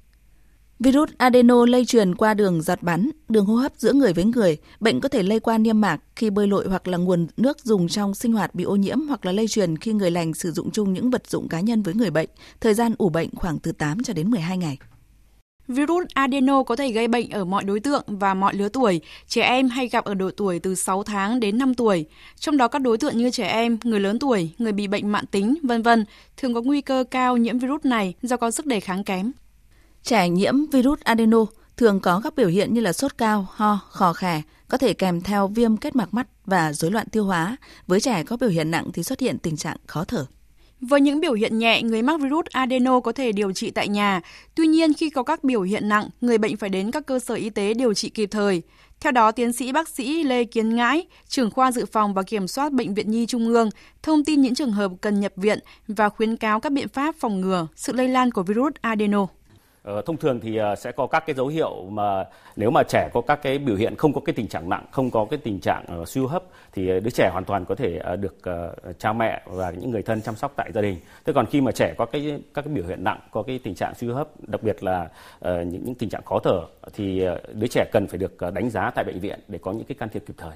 Virus 0.79 1.09
adeno 1.17 1.65
lây 1.65 1.85
truyền 1.85 2.15
qua 2.15 2.33
đường 2.33 2.61
giọt 2.61 2.83
bắn, 2.83 3.09
đường 3.29 3.45
hô 3.45 3.55
hấp 3.55 3.71
giữa 3.77 3.93
người 3.93 4.13
với 4.13 4.25
người. 4.25 4.57
Bệnh 4.79 4.99
có 5.01 5.09
thể 5.09 5.23
lây 5.23 5.39
qua 5.39 5.57
niêm 5.57 5.81
mạc 5.81 6.01
khi 6.15 6.29
bơi 6.29 6.47
lội 6.47 6.67
hoặc 6.69 6.87
là 6.87 6.97
nguồn 6.97 7.27
nước 7.37 7.59
dùng 7.59 7.87
trong 7.87 8.15
sinh 8.15 8.33
hoạt 8.33 8.55
bị 8.55 8.63
ô 8.63 8.75
nhiễm 8.75 9.01
hoặc 9.01 9.25
là 9.25 9.31
lây 9.31 9.47
truyền 9.47 9.77
khi 9.77 9.93
người 9.93 10.11
lành 10.11 10.33
sử 10.33 10.51
dụng 10.51 10.71
chung 10.71 10.93
những 10.93 11.09
vật 11.09 11.27
dụng 11.27 11.47
cá 11.47 11.59
nhân 11.59 11.83
với 11.83 11.93
người 11.93 12.09
bệnh. 12.09 12.29
Thời 12.61 12.73
gian 12.73 12.95
ủ 12.97 13.09
bệnh 13.09 13.29
khoảng 13.35 13.59
từ 13.59 13.71
8 13.71 14.03
cho 14.03 14.13
đến 14.13 14.31
12 14.31 14.57
ngày. 14.57 14.77
Virus 15.67 16.05
adeno 16.13 16.63
có 16.63 16.75
thể 16.75 16.91
gây 16.91 17.07
bệnh 17.07 17.29
ở 17.29 17.45
mọi 17.45 17.63
đối 17.63 17.79
tượng 17.79 18.03
và 18.07 18.33
mọi 18.33 18.55
lứa 18.55 18.69
tuổi. 18.69 19.01
Trẻ 19.27 19.41
em 19.41 19.69
hay 19.69 19.87
gặp 19.87 20.05
ở 20.05 20.13
độ 20.13 20.31
tuổi 20.37 20.59
từ 20.59 20.75
6 20.75 21.03
tháng 21.03 21.39
đến 21.39 21.57
5 21.57 21.73
tuổi. 21.73 22.05
Trong 22.39 22.57
đó 22.57 22.67
các 22.67 22.79
đối 22.79 22.97
tượng 22.97 23.17
như 23.17 23.29
trẻ 23.29 23.47
em, 23.47 23.77
người 23.83 23.99
lớn 23.99 24.19
tuổi, 24.19 24.49
người 24.57 24.71
bị 24.71 24.87
bệnh 24.87 25.11
mạng 25.11 25.25
tính, 25.31 25.55
vân 25.63 25.81
vân 25.81 26.05
thường 26.37 26.53
có 26.53 26.61
nguy 26.61 26.81
cơ 26.81 27.03
cao 27.11 27.37
nhiễm 27.37 27.59
virus 27.59 27.85
này 27.85 28.13
do 28.21 28.37
có 28.37 28.51
sức 28.51 28.65
đề 28.65 28.79
kháng 28.79 29.03
kém. 29.03 29.31
Trẻ 30.03 30.29
nhiễm 30.29 30.65
virus 30.65 30.99
adeno 30.99 31.45
thường 31.77 31.99
có 31.99 32.21
các 32.23 32.35
biểu 32.35 32.47
hiện 32.47 32.73
như 32.73 32.81
là 32.81 32.93
sốt 32.93 33.17
cao, 33.17 33.47
ho, 33.51 33.79
khò 33.89 34.13
khè, 34.13 34.41
có 34.67 34.77
thể 34.77 34.93
kèm 34.93 35.21
theo 35.21 35.47
viêm 35.47 35.77
kết 35.77 35.95
mạc 35.95 36.13
mắt 36.13 36.27
và 36.45 36.73
rối 36.73 36.91
loạn 36.91 37.09
tiêu 37.09 37.25
hóa. 37.25 37.57
Với 37.87 37.99
trẻ 37.99 38.23
có 38.23 38.37
biểu 38.37 38.49
hiện 38.49 38.71
nặng 38.71 38.89
thì 38.93 39.03
xuất 39.03 39.19
hiện 39.19 39.37
tình 39.37 39.57
trạng 39.57 39.77
khó 39.87 40.03
thở. 40.03 40.25
Với 40.89 41.01
những 41.01 41.19
biểu 41.19 41.33
hiện 41.33 41.59
nhẹ, 41.59 41.81
người 41.81 42.01
mắc 42.01 42.21
virus 42.21 42.45
adeno 42.51 42.99
có 42.99 43.11
thể 43.11 43.31
điều 43.31 43.51
trị 43.51 43.71
tại 43.71 43.87
nhà. 43.87 44.21
Tuy 44.55 44.67
nhiên, 44.67 44.93
khi 44.93 45.09
có 45.09 45.23
các 45.23 45.43
biểu 45.43 45.61
hiện 45.61 45.89
nặng, 45.89 46.09
người 46.21 46.37
bệnh 46.37 46.57
phải 46.57 46.69
đến 46.69 46.91
các 46.91 47.05
cơ 47.05 47.19
sở 47.19 47.35
y 47.35 47.49
tế 47.49 47.73
điều 47.73 47.93
trị 47.93 48.09
kịp 48.09 48.29
thời. 48.31 48.61
Theo 48.99 49.11
đó, 49.11 49.31
tiến 49.31 49.53
sĩ 49.53 49.71
bác 49.71 49.89
sĩ 49.89 50.23
Lê 50.23 50.43
Kiến 50.43 50.75
Ngãi, 50.75 51.07
trưởng 51.27 51.51
khoa 51.51 51.71
dự 51.71 51.85
phòng 51.85 52.13
và 52.13 52.23
kiểm 52.23 52.47
soát 52.47 52.71
Bệnh 52.71 52.93
viện 52.93 53.11
Nhi 53.11 53.25
Trung 53.25 53.47
ương, 53.47 53.69
thông 54.03 54.25
tin 54.25 54.41
những 54.41 54.55
trường 54.55 54.71
hợp 54.71 54.91
cần 55.01 55.19
nhập 55.19 55.33
viện 55.35 55.59
và 55.87 56.09
khuyến 56.09 56.37
cáo 56.37 56.59
các 56.59 56.71
biện 56.71 56.87
pháp 56.87 57.15
phòng 57.19 57.41
ngừa 57.41 57.67
sự 57.75 57.93
lây 57.93 58.07
lan 58.07 58.31
của 58.31 58.43
virus 58.43 58.73
adeno. 58.81 59.27
Ờ, 59.85 60.01
thông 60.01 60.17
thường 60.17 60.39
thì 60.39 60.57
ờ, 60.57 60.75
sẽ 60.75 60.91
có 60.91 61.07
các 61.07 61.25
cái 61.25 61.35
dấu 61.35 61.47
hiệu 61.47 61.89
mà 61.89 62.25
nếu 62.55 62.71
mà 62.71 62.83
trẻ 62.83 63.09
có 63.13 63.21
các 63.21 63.39
cái 63.43 63.57
biểu 63.57 63.75
hiện 63.75 63.95
không 63.95 64.13
có 64.13 64.21
cái 64.25 64.33
tình 64.33 64.47
trạng 64.47 64.69
nặng, 64.69 64.85
không 64.91 65.11
có 65.11 65.25
cái 65.29 65.39
tình 65.43 65.59
trạng 65.59 65.85
ờ, 65.87 66.05
suy 66.05 66.21
hô 66.21 66.27
hấp 66.27 66.43
thì 66.71 66.99
đứa 66.99 67.09
trẻ 67.09 67.29
hoàn 67.31 67.45
toàn 67.45 67.65
có 67.65 67.75
thể 67.75 68.01
được 68.19 68.35
cha 68.99 69.13
mẹ 69.13 69.41
và 69.45 69.71
những 69.71 69.91
người 69.91 70.01
thân 70.01 70.21
chăm 70.21 70.35
sóc 70.35 70.53
tại 70.55 70.71
gia 70.73 70.81
đình. 70.81 70.97
Thế 71.25 71.33
còn 71.33 71.45
khi 71.45 71.61
mà 71.61 71.71
trẻ 71.71 71.93
có 71.97 72.05
cái 72.05 72.41
các 72.53 72.65
cái 72.65 72.73
biểu 72.73 72.85
hiện 72.87 73.03
nặng, 73.03 73.19
có 73.31 73.43
cái 73.43 73.59
tình 73.63 73.75
trạng 73.75 73.95
suy 73.95 74.07
hô 74.07 74.13
hấp, 74.13 74.27
đặc 74.47 74.63
biệt 74.63 74.83
là 74.83 75.09
những 75.41 75.81
những 75.85 75.95
tình 75.95 76.09
trạng 76.09 76.23
khó 76.25 76.39
thở 76.43 76.61
thì 76.93 77.25
đứa 77.53 77.67
trẻ 77.67 77.85
cần 77.91 78.07
phải 78.07 78.17
được 78.17 78.37
đánh 78.53 78.69
giá 78.69 78.91
tại 78.95 79.05
bệnh 79.05 79.19
viện 79.19 79.39
để 79.47 79.59
có 79.61 79.71
những 79.71 79.83
cái 79.83 79.95
can 79.99 80.09
thiệp 80.09 80.23
kịp 80.27 80.35
thời. 80.37 80.53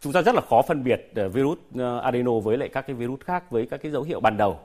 Chúng 0.00 0.12
ta 0.12 0.22
rất 0.22 0.34
là 0.34 0.40
khó 0.40 0.62
phân 0.62 0.84
biệt 0.84 1.12
virus 1.32 1.58
adeno 2.02 2.32
với 2.38 2.56
lại 2.56 2.68
các 2.68 2.86
cái 2.86 2.94
virus 2.94 3.20
khác 3.20 3.50
với 3.50 3.66
các 3.66 3.82
cái 3.82 3.92
dấu 3.92 4.02
hiệu 4.02 4.20
ban 4.20 4.36
đầu. 4.36 4.60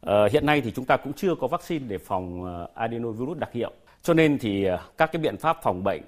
Ờ, 0.00 0.28
hiện 0.32 0.46
nay 0.46 0.60
thì 0.60 0.70
chúng 0.70 0.84
ta 0.84 0.96
cũng 0.96 1.12
chưa 1.12 1.34
có 1.34 1.46
vaccine 1.46 1.84
để 1.88 1.98
phòng 1.98 2.44
ờ, 2.44 2.68
adenovirus 2.74 3.38
đặc 3.38 3.52
hiệu. 3.52 3.70
Cho 4.02 4.14
nên 4.14 4.38
thì 4.38 4.64
ờ, 4.64 4.78
các 4.98 5.12
cái 5.12 5.22
biện 5.22 5.36
pháp 5.36 5.56
phòng 5.62 5.84
bệnh 5.84 6.02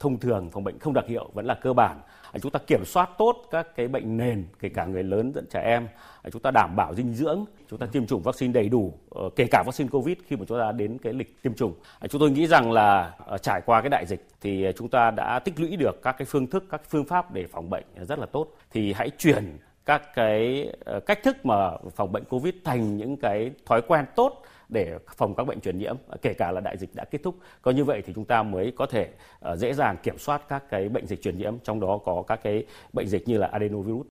thông 0.00 0.18
thường, 0.18 0.50
phòng 0.50 0.64
bệnh 0.64 0.78
không 0.78 0.94
đặc 0.94 1.04
hiệu 1.08 1.30
vẫn 1.34 1.46
là 1.46 1.54
cơ 1.54 1.72
bản. 1.72 2.00
Chúng 2.42 2.52
ta 2.52 2.58
kiểm 2.66 2.84
soát 2.84 3.10
tốt 3.18 3.42
các 3.50 3.76
cái 3.76 3.88
bệnh 3.88 4.16
nền 4.16 4.44
kể 4.60 4.68
cả 4.68 4.84
người 4.84 5.02
lớn 5.02 5.32
lẫn 5.34 5.46
trẻ 5.50 5.60
em. 5.60 5.88
Chúng 6.32 6.42
ta 6.42 6.50
đảm 6.50 6.76
bảo 6.76 6.94
dinh 6.94 7.14
dưỡng 7.14 7.44
chúng 7.70 7.78
ta 7.78 7.86
tiêm 7.86 8.06
chủng 8.06 8.22
vaccine 8.22 8.52
đầy 8.52 8.68
đủ 8.68 8.92
kể 9.36 9.46
cả 9.50 9.62
vaccine 9.66 9.88
covid 9.88 10.16
khi 10.26 10.36
mà 10.36 10.44
chúng 10.48 10.58
ta 10.58 10.72
đến 10.72 10.98
cái 10.98 11.12
lịch 11.12 11.42
tiêm 11.42 11.54
chủng. 11.54 11.74
Chúng 12.10 12.20
tôi 12.20 12.30
nghĩ 12.30 12.46
rằng 12.46 12.72
là 12.72 13.12
trải 13.42 13.60
qua 13.66 13.80
cái 13.80 13.90
đại 13.90 14.06
dịch 14.06 14.26
thì 14.40 14.66
chúng 14.76 14.88
ta 14.88 15.10
đã 15.10 15.38
tích 15.38 15.60
lũy 15.60 15.76
được 15.76 16.02
các 16.02 16.12
cái 16.18 16.26
phương 16.26 16.46
thức 16.46 16.64
các 16.70 16.82
phương 16.88 17.04
pháp 17.04 17.32
để 17.32 17.46
phòng 17.46 17.70
bệnh 17.70 17.84
rất 18.08 18.18
là 18.18 18.26
tốt. 18.26 18.48
Thì 18.70 18.92
hãy 18.92 19.10
chuyển 19.18 19.58
các 19.86 20.14
cái 20.14 20.68
ờ, 20.84 21.00
cách 21.00 21.22
thức 21.22 21.46
mà 21.46 21.70
phòng 21.96 22.12
bệnh 22.12 22.24
covid 22.24 22.54
thành 22.64 22.96
những 22.96 23.16
cái 23.16 23.50
thói 23.66 23.82
quen 23.88 24.04
tốt 24.16 24.42
để 24.68 24.98
phòng 25.16 25.34
các 25.34 25.44
bệnh 25.44 25.60
truyền 25.60 25.78
nhiễm 25.78 25.96
kể 26.22 26.34
cả 26.38 26.52
là 26.52 26.60
đại 26.60 26.76
dịch 26.76 26.90
đã 26.94 27.04
kết 27.04 27.18
thúc 27.24 27.34
có 27.62 27.70
như 27.70 27.84
vậy 27.84 28.02
thì 28.06 28.12
chúng 28.16 28.24
ta 28.24 28.42
mới 28.42 28.72
có 28.76 28.86
thể 28.86 29.08
ờ, 29.40 29.56
dễ 29.56 29.72
dàng 29.72 29.96
kiểm 30.02 30.18
soát 30.18 30.42
các 30.48 30.62
cái 30.70 30.88
bệnh 30.88 31.06
dịch 31.06 31.22
truyền 31.22 31.38
nhiễm 31.38 31.58
trong 31.58 31.80
đó 31.80 31.98
có 32.04 32.22
các 32.26 32.40
cái 32.42 32.64
bệnh 32.92 33.08
dịch 33.08 33.28
như 33.28 33.38
là 33.38 33.46
adenovirus 33.46 34.06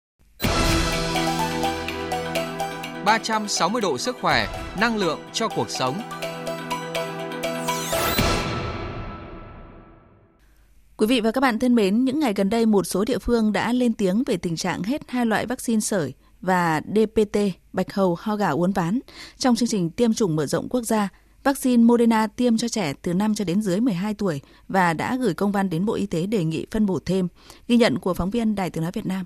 360 3.05 3.81
độ 3.81 3.97
sức 3.97 4.17
khỏe, 4.21 4.47
năng 4.81 4.97
lượng 4.97 5.19
cho 5.33 5.47
cuộc 5.55 5.69
sống. 5.69 6.01
Quý 10.97 11.07
vị 11.07 11.21
và 11.21 11.31
các 11.31 11.41
bạn 11.41 11.59
thân 11.59 11.75
mến, 11.75 12.05
những 12.05 12.19
ngày 12.19 12.33
gần 12.33 12.49
đây 12.49 12.65
một 12.65 12.87
số 12.87 13.05
địa 13.05 13.17
phương 13.17 13.51
đã 13.51 13.73
lên 13.73 13.93
tiếng 13.93 14.23
về 14.23 14.37
tình 14.37 14.55
trạng 14.55 14.83
hết 14.83 15.01
hai 15.07 15.25
loại 15.25 15.45
vaccine 15.45 15.79
sởi 15.79 16.13
và 16.41 16.81
DPT, 16.95 17.37
bạch 17.73 17.93
hầu, 17.93 18.17
ho 18.19 18.35
gà 18.35 18.49
uốn 18.49 18.71
ván 18.71 18.99
trong 19.37 19.55
chương 19.55 19.69
trình 19.69 19.89
tiêm 19.89 20.13
chủng 20.13 20.35
mở 20.35 20.45
rộng 20.45 20.69
quốc 20.69 20.81
gia. 20.81 21.09
Vaccine 21.43 21.83
Moderna 21.83 22.27
tiêm 22.27 22.57
cho 22.57 22.67
trẻ 22.67 22.93
từ 23.01 23.13
5 23.13 23.35
cho 23.35 23.45
đến 23.45 23.61
dưới 23.61 23.79
12 23.79 24.13
tuổi 24.13 24.41
và 24.67 24.93
đã 24.93 25.15
gửi 25.15 25.33
công 25.33 25.51
văn 25.51 25.69
đến 25.69 25.85
Bộ 25.85 25.93
Y 25.93 26.05
tế 26.05 26.25
đề 26.25 26.43
nghị 26.43 26.65
phân 26.71 26.85
bổ 26.85 26.99
thêm. 27.05 27.27
Ghi 27.67 27.77
nhận 27.77 27.99
của 27.99 28.13
phóng 28.13 28.29
viên 28.29 28.55
Đài 28.55 28.69
Tiếng 28.69 28.83
Nói 28.83 28.91
Việt 28.91 29.05
Nam. 29.05 29.25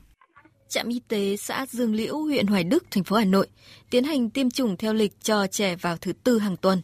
Trạm 0.69 0.87
y 0.87 0.99
tế 1.07 1.37
xã 1.37 1.65
Dương 1.69 1.95
Liễu, 1.95 2.17
huyện 2.17 2.47
Hoài 2.47 2.63
Đức, 2.63 2.85
thành 2.91 3.03
phố 3.03 3.15
Hà 3.15 3.25
Nội 3.25 3.47
tiến 3.89 4.03
hành 4.03 4.29
tiêm 4.29 4.49
chủng 4.49 4.77
theo 4.77 4.93
lịch 4.93 5.23
cho 5.23 5.47
trẻ 5.47 5.75
vào 5.75 5.97
thứ 5.97 6.13
tư 6.13 6.39
hàng 6.39 6.57
tuần. 6.57 6.81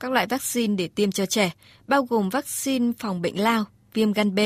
Các 0.00 0.12
loại 0.12 0.26
vaccine 0.26 0.76
để 0.76 0.88
tiêm 0.88 1.12
cho 1.12 1.26
trẻ 1.26 1.52
bao 1.86 2.02
gồm 2.04 2.28
vaccine 2.28 2.92
phòng 2.98 3.22
bệnh 3.22 3.40
lao, 3.40 3.64
viêm 3.96 4.12
gan 4.12 4.34
B, 4.34 4.38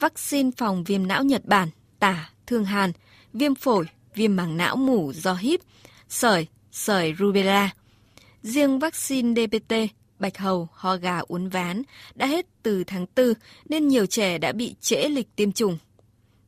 vaccine 0.00 0.50
phòng 0.56 0.84
viêm 0.84 1.06
não 1.06 1.24
Nhật 1.24 1.44
Bản, 1.44 1.68
tả, 1.98 2.30
thương 2.46 2.64
hàn, 2.64 2.92
viêm 3.32 3.54
phổi, 3.54 3.86
viêm 4.14 4.36
màng 4.36 4.56
não 4.56 4.76
mủ 4.76 5.12
do 5.12 5.34
híp, 5.34 5.60
sởi, 6.08 6.46
sởi 6.72 7.14
rubella. 7.18 7.70
Riêng 8.42 8.78
vaccine 8.78 9.46
DPT, 9.46 9.74
bạch 10.18 10.38
hầu, 10.38 10.68
ho 10.72 10.96
gà 10.96 11.18
uốn 11.18 11.48
ván 11.48 11.82
đã 12.14 12.26
hết 12.26 12.46
từ 12.62 12.84
tháng 12.84 13.06
4 13.16 13.32
nên 13.68 13.88
nhiều 13.88 14.06
trẻ 14.06 14.38
đã 14.38 14.52
bị 14.52 14.74
trễ 14.80 15.08
lịch 15.08 15.36
tiêm 15.36 15.52
chủng. 15.52 15.78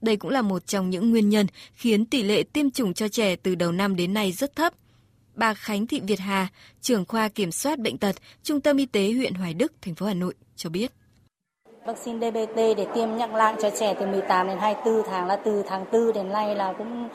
Đây 0.00 0.16
cũng 0.16 0.30
là 0.30 0.42
một 0.42 0.66
trong 0.66 0.90
những 0.90 1.10
nguyên 1.10 1.28
nhân 1.28 1.46
khiến 1.74 2.04
tỷ 2.04 2.22
lệ 2.22 2.42
tiêm 2.42 2.70
chủng 2.70 2.94
cho 2.94 3.08
trẻ 3.08 3.36
từ 3.36 3.54
đầu 3.54 3.72
năm 3.72 3.96
đến 3.96 4.14
nay 4.14 4.32
rất 4.32 4.56
thấp. 4.56 4.72
Bà 5.34 5.54
Khánh 5.54 5.86
Thị 5.86 6.00
Việt 6.00 6.20
Hà, 6.20 6.48
trưởng 6.80 7.04
khoa 7.04 7.28
kiểm 7.28 7.52
soát 7.52 7.78
bệnh 7.78 7.98
tật, 7.98 8.16
Trung 8.42 8.60
tâm 8.60 8.76
Y 8.76 8.86
tế 8.86 9.12
huyện 9.12 9.34
Hoài 9.34 9.54
Đức, 9.54 9.72
thành 9.82 9.94
phố 9.94 10.06
Hà 10.06 10.14
Nội 10.14 10.34
cho 10.56 10.70
biết. 10.70 10.92
Vaccine 11.88 12.30
DBT 12.30 12.56
để 12.56 12.86
tiêm 12.94 13.16
nhắc 13.16 13.34
lại 13.34 13.54
cho 13.62 13.70
trẻ 13.80 13.94
từ 14.00 14.06
18 14.06 14.46
đến 14.46 14.58
24 14.58 15.02
tháng 15.10 15.26
là 15.26 15.36
từ 15.36 15.62
tháng 15.68 15.84
4 15.92 16.12
đến 16.12 16.28
nay 16.28 16.54
là 16.54 16.72
cũng 16.78 17.08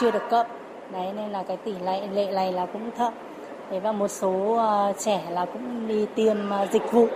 chưa 0.00 0.10
được 0.10 0.22
cấp. 0.30 0.46
Đấy, 0.92 1.12
nên 1.16 1.30
là 1.30 1.44
cái 1.48 1.56
tỷ 1.56 1.72
lệ 1.72 2.06
lệ 2.06 2.32
này 2.32 2.52
là 2.52 2.66
cũng 2.66 2.90
thấp. 2.96 3.12
Thế 3.70 3.80
và 3.80 3.92
một 3.92 4.08
số 4.08 4.54
ờ, 4.56 4.92
trẻ 5.04 5.30
là 5.30 5.46
cũng 5.46 5.88
đi 5.88 6.06
tiêm 6.14 6.50
ờ, 6.50 6.66
dịch 6.72 6.82
vụ. 6.92 7.08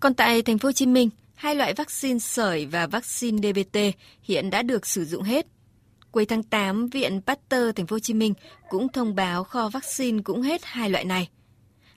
Còn 0.00 0.14
tại 0.14 0.42
thành 0.42 0.58
phố 0.58 0.68
Hồ 0.68 0.72
Chí 0.72 0.86
Minh, 0.86 1.10
hai 1.34 1.54
loại 1.54 1.74
vaccine 1.74 2.18
sởi 2.18 2.66
và 2.66 2.86
vaccine 2.86 3.38
DBT 3.48 3.78
hiện 4.22 4.50
đã 4.50 4.62
được 4.62 4.86
sử 4.86 5.04
dụng 5.04 5.22
hết. 5.22 5.46
Cuối 6.12 6.26
tháng 6.26 6.42
8 6.42 6.88
viện 6.88 7.20
Pasteur 7.26 7.76
thành 7.76 7.86
phố 7.86 7.94
Hồ 7.94 8.00
Chí 8.00 8.14
Minh 8.14 8.34
cũng 8.68 8.88
thông 8.88 9.14
báo 9.14 9.44
kho 9.44 9.68
vaccine 9.68 10.22
cũng 10.24 10.42
hết 10.42 10.60
hai 10.64 10.90
loại 10.90 11.04
này. 11.04 11.28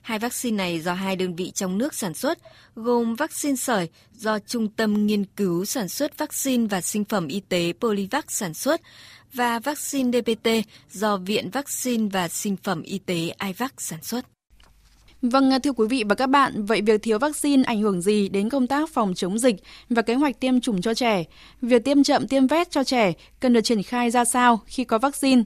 Hai 0.02 0.18
vaccine 0.18 0.56
này 0.56 0.80
do 0.80 0.92
hai 0.94 1.16
đơn 1.16 1.36
vị 1.36 1.50
trong 1.50 1.78
nước 1.78 1.94
sản 1.94 2.14
xuất, 2.14 2.38
gồm 2.74 3.14
vaccine 3.14 3.56
sởi 3.56 3.88
do 4.12 4.38
Trung 4.38 4.68
tâm 4.68 5.06
Nghiên 5.06 5.24
cứu 5.24 5.64
Sản 5.64 5.88
xuất 5.88 6.18
Vaccine 6.18 6.66
và 6.66 6.80
Sinh 6.80 7.04
phẩm 7.04 7.28
Y 7.28 7.40
tế 7.40 7.72
Polivac 7.80 8.32
sản 8.32 8.54
xuất 8.54 8.80
và 9.34 9.58
vaccine 9.58 10.20
DPT 10.20 10.48
do 10.90 11.16
Viện 11.16 11.50
Vaccine 11.50 12.08
và 12.12 12.28
Sinh 12.28 12.56
phẩm 12.56 12.82
Y 12.82 12.98
tế 12.98 13.34
IVAC 13.46 13.80
sản 13.80 14.02
xuất. 14.02 14.26
Vâng, 15.22 15.50
thưa 15.62 15.72
quý 15.72 15.86
vị 15.90 16.04
và 16.08 16.14
các 16.14 16.26
bạn, 16.26 16.64
vậy 16.64 16.82
việc 16.82 17.02
thiếu 17.02 17.18
vaccine 17.18 17.62
ảnh 17.64 17.80
hưởng 17.80 18.02
gì 18.02 18.28
đến 18.28 18.48
công 18.48 18.66
tác 18.66 18.90
phòng 18.90 19.14
chống 19.14 19.38
dịch 19.38 19.56
và 19.88 20.02
kế 20.02 20.14
hoạch 20.14 20.40
tiêm 20.40 20.60
chủng 20.60 20.80
cho 20.80 20.94
trẻ? 20.94 21.24
Việc 21.60 21.84
tiêm 21.84 22.02
chậm 22.02 22.28
tiêm 22.28 22.46
vét 22.46 22.70
cho 22.70 22.84
trẻ 22.84 23.12
cần 23.40 23.52
được 23.52 23.60
triển 23.60 23.82
khai 23.82 24.10
ra 24.10 24.24
sao 24.24 24.60
khi 24.66 24.84
có 24.84 24.98
vaccine? 24.98 25.42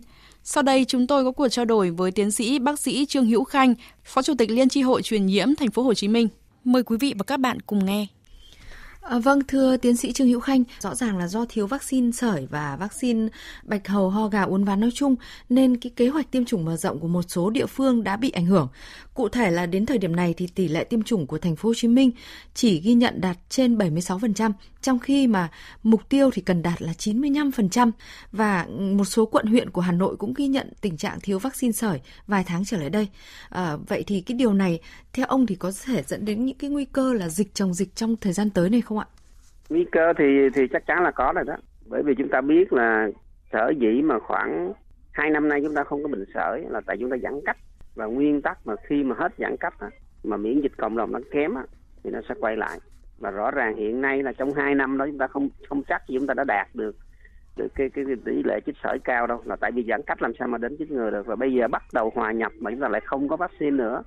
Sau 0.49 0.62
đây 0.62 0.85
chúng 0.85 1.07
tôi 1.07 1.25
có 1.25 1.33
cuộc 1.33 1.49
trao 1.49 1.65
đổi 1.65 1.91
với 1.91 2.11
tiến 2.11 2.31
sĩ 2.31 2.59
bác 2.59 2.81
sĩ 2.81 3.07
Trương 3.07 3.26
Hữu 3.26 3.45
Khanh, 3.45 3.75
Phó 4.05 4.23
Chủ 4.23 4.35
tịch 4.38 4.50
Liên 4.50 4.69
tri 4.69 4.83
hội 4.83 5.03
truyền 5.03 5.26
nhiễm 5.26 5.55
thành 5.55 5.71
phố 5.71 5.83
Hồ 5.83 5.95
Chí 5.95 6.09
Minh. 6.09 6.29
Mời 6.65 6.83
quý 6.83 6.97
vị 7.00 7.15
và 7.19 7.25
các 7.25 7.41
bạn 7.41 7.61
cùng 7.61 7.85
nghe. 7.85 8.07
À, 9.09 9.19
vâng, 9.19 9.41
thưa 9.49 9.77
tiến 9.77 9.97
sĩ 9.97 10.13
Trương 10.13 10.29
Hữu 10.29 10.41
Khanh, 10.41 10.65
rõ 10.81 10.95
ràng 10.95 11.19
là 11.19 11.29
do 11.29 11.45
thiếu 11.49 11.67
vaccine 11.67 12.11
sởi 12.11 12.47
và 12.51 12.77
vaccine 12.77 13.29
bạch 13.63 13.89
hầu 13.89 14.11
ho 14.11 14.29
gà 14.29 14.43
uốn 14.43 14.65
ván 14.65 14.81
nói 14.81 14.91
chung 14.95 15.17
nên 15.49 15.77
cái 15.77 15.93
kế 15.97 16.09
hoạch 16.09 16.31
tiêm 16.31 16.45
chủng 16.45 16.65
mở 16.65 16.77
rộng 16.77 17.01
của 17.01 17.09
một 17.09 17.23
số 17.29 17.51
địa 17.51 17.67
phương 17.67 18.05
đã 18.05 18.17
bị 18.17 18.31
ảnh 18.31 18.47
hưởng. 18.47 18.69
Cụ 19.15 19.29
thể 19.29 19.51
là 19.51 19.67
đến 19.67 19.87
thời 19.87 19.99
điểm 19.99 20.17
này 20.17 20.35
thì 20.37 20.47
tỷ 20.47 20.69
lệ 20.69 20.85
tiêm 20.85 21.03
chủng 21.03 21.27
của 21.27 21.39
thành 21.39 21.57
phố 21.57 21.69
Hồ 21.69 21.75
Chí 21.77 21.89
Minh 21.89 22.11
chỉ 22.55 22.81
ghi 22.81 22.95
nhận 22.95 23.21
đạt 23.21 23.37
trên 23.49 23.79
76%, 23.79 24.53
trong 24.83 24.99
khi 24.99 25.27
mà 25.27 25.51
mục 25.83 26.09
tiêu 26.09 26.31
thì 26.33 26.43
cần 26.43 26.63
đạt 26.63 26.83
là 26.83 26.93
95% 26.99 27.91
và 28.33 28.63
ừ, 28.63 28.81
một 28.81 29.05
số 29.05 29.27
quận 29.27 29.47
huyện 29.47 29.71
của 29.71 29.81
Hà 29.81 29.93
Nội 29.93 30.17
cũng 30.17 30.35
ghi 30.35 30.47
nhận 30.47 30.73
tình 30.81 30.97
trạng 30.97 31.21
thiếu 31.21 31.39
vaccine 31.39 31.73
sởi 31.73 32.01
vài 32.27 32.45
tháng 32.47 32.65
trở 32.65 32.77
lại 32.77 32.91
đây. 32.91 33.09
À, 33.49 33.77
vậy 33.89 34.05
thì 34.07 34.21
cái 34.21 34.37
điều 34.37 34.53
này 34.53 34.81
theo 35.16 35.26
ông 35.26 35.46
thì 35.46 35.54
có 35.54 35.70
thể 35.87 36.02
dẫn 36.02 36.25
đến 36.25 36.44
những 36.44 36.56
cái 36.58 36.70
nguy 36.70 36.85
cơ 36.85 37.12
là 37.12 37.28
dịch 37.28 37.54
chồng 37.54 37.73
dịch 37.73 37.94
trong 37.94 38.16
thời 38.16 38.32
gian 38.32 38.50
tới 38.50 38.70
này 38.70 38.80
không 38.80 38.99
ạ? 38.99 39.06
Nguy 39.68 39.87
cơ 39.92 40.12
thì 40.18 40.25
thì 40.54 40.62
chắc 40.73 40.87
chắn 40.87 41.02
là 41.02 41.11
có 41.11 41.32
rồi 41.35 41.44
đó. 41.44 41.56
Bởi 41.87 42.02
vì 42.02 42.14
chúng 42.18 42.28
ta 42.28 42.40
biết 42.40 42.73
là 42.73 43.08
sở 43.52 43.73
dĩ 43.78 44.02
mà 44.02 44.18
khoảng 44.18 44.73
hai 45.12 45.30
năm 45.30 45.49
nay 45.49 45.61
chúng 45.64 45.75
ta 45.75 45.85
không 45.85 46.02
có 46.02 46.08
bệnh 46.08 46.25
sởi 46.35 46.64
là 46.68 46.80
tại 46.87 46.96
chúng 47.00 47.11
ta 47.11 47.16
giãn 47.23 47.40
cách. 47.46 47.56
Và 47.94 48.06
nguyên 48.06 48.42
tắc 48.42 48.66
mà 48.66 48.75
khi 48.88 49.04
mà 49.04 49.16
hết 49.18 49.32
giãn 49.38 49.56
cách 49.61 49.75
mà 50.25 50.37
miễn 50.37 50.61
dịch 50.61 50.76
cộng 50.76 50.96
đồng 50.96 51.12
nó 51.12 51.20
kém 51.32 51.54
thì 52.04 52.11
nó 52.11 52.20
sẽ 52.28 52.35
quay 52.40 52.56
lại. 52.56 52.78
Và 53.18 53.30
rõ 53.30 53.50
ràng 53.50 53.76
hiện 53.76 54.00
nay 54.00 54.23
là 54.23 54.32
trong 54.32 54.52
hai 54.52 54.75
năm 54.75 54.99
đó 54.99 55.06
chúng 55.06 55.18
ta 55.18 55.26
không 55.26 55.49
không 55.68 55.82
chắc 55.88 56.02
gì 56.08 56.18
chúng 56.18 56.26
ta 56.26 56.35
đã 56.35 56.44
đạt 56.44 56.68
được 56.75 56.96
được 57.56 57.68
cái 57.75 57.90
cái 57.94 58.04
tỷ 58.25 58.42
lệ 58.44 58.61
chích 58.66 58.76
sởi 58.82 58.99
cao 59.04 59.26
đâu. 59.26 59.42
Là 59.44 59.56
tại 59.56 59.73
vì 59.73 59.85
giãn 59.88 60.02
cách 60.06 60.23
làm 60.23 60.32
sao 60.38 60.49
mà 60.49 60.58
đến 60.58 60.76
chích 60.78 60.90
ngừa 60.90 61.11
được. 61.11 61.26
Và 61.26 61.37
bây 61.37 61.52
giờ 61.52 61.68
bắt 61.68 61.82
đầu 61.92 62.12
hòa 62.14 62.32
nhập 62.32 62.52
mà 62.58 62.70
chúng 62.70 62.80
ta 62.80 62.88
lại 62.88 63.00
không 63.04 63.28
có 63.28 63.37
vaccine 63.37 63.70
nữa 63.70 64.02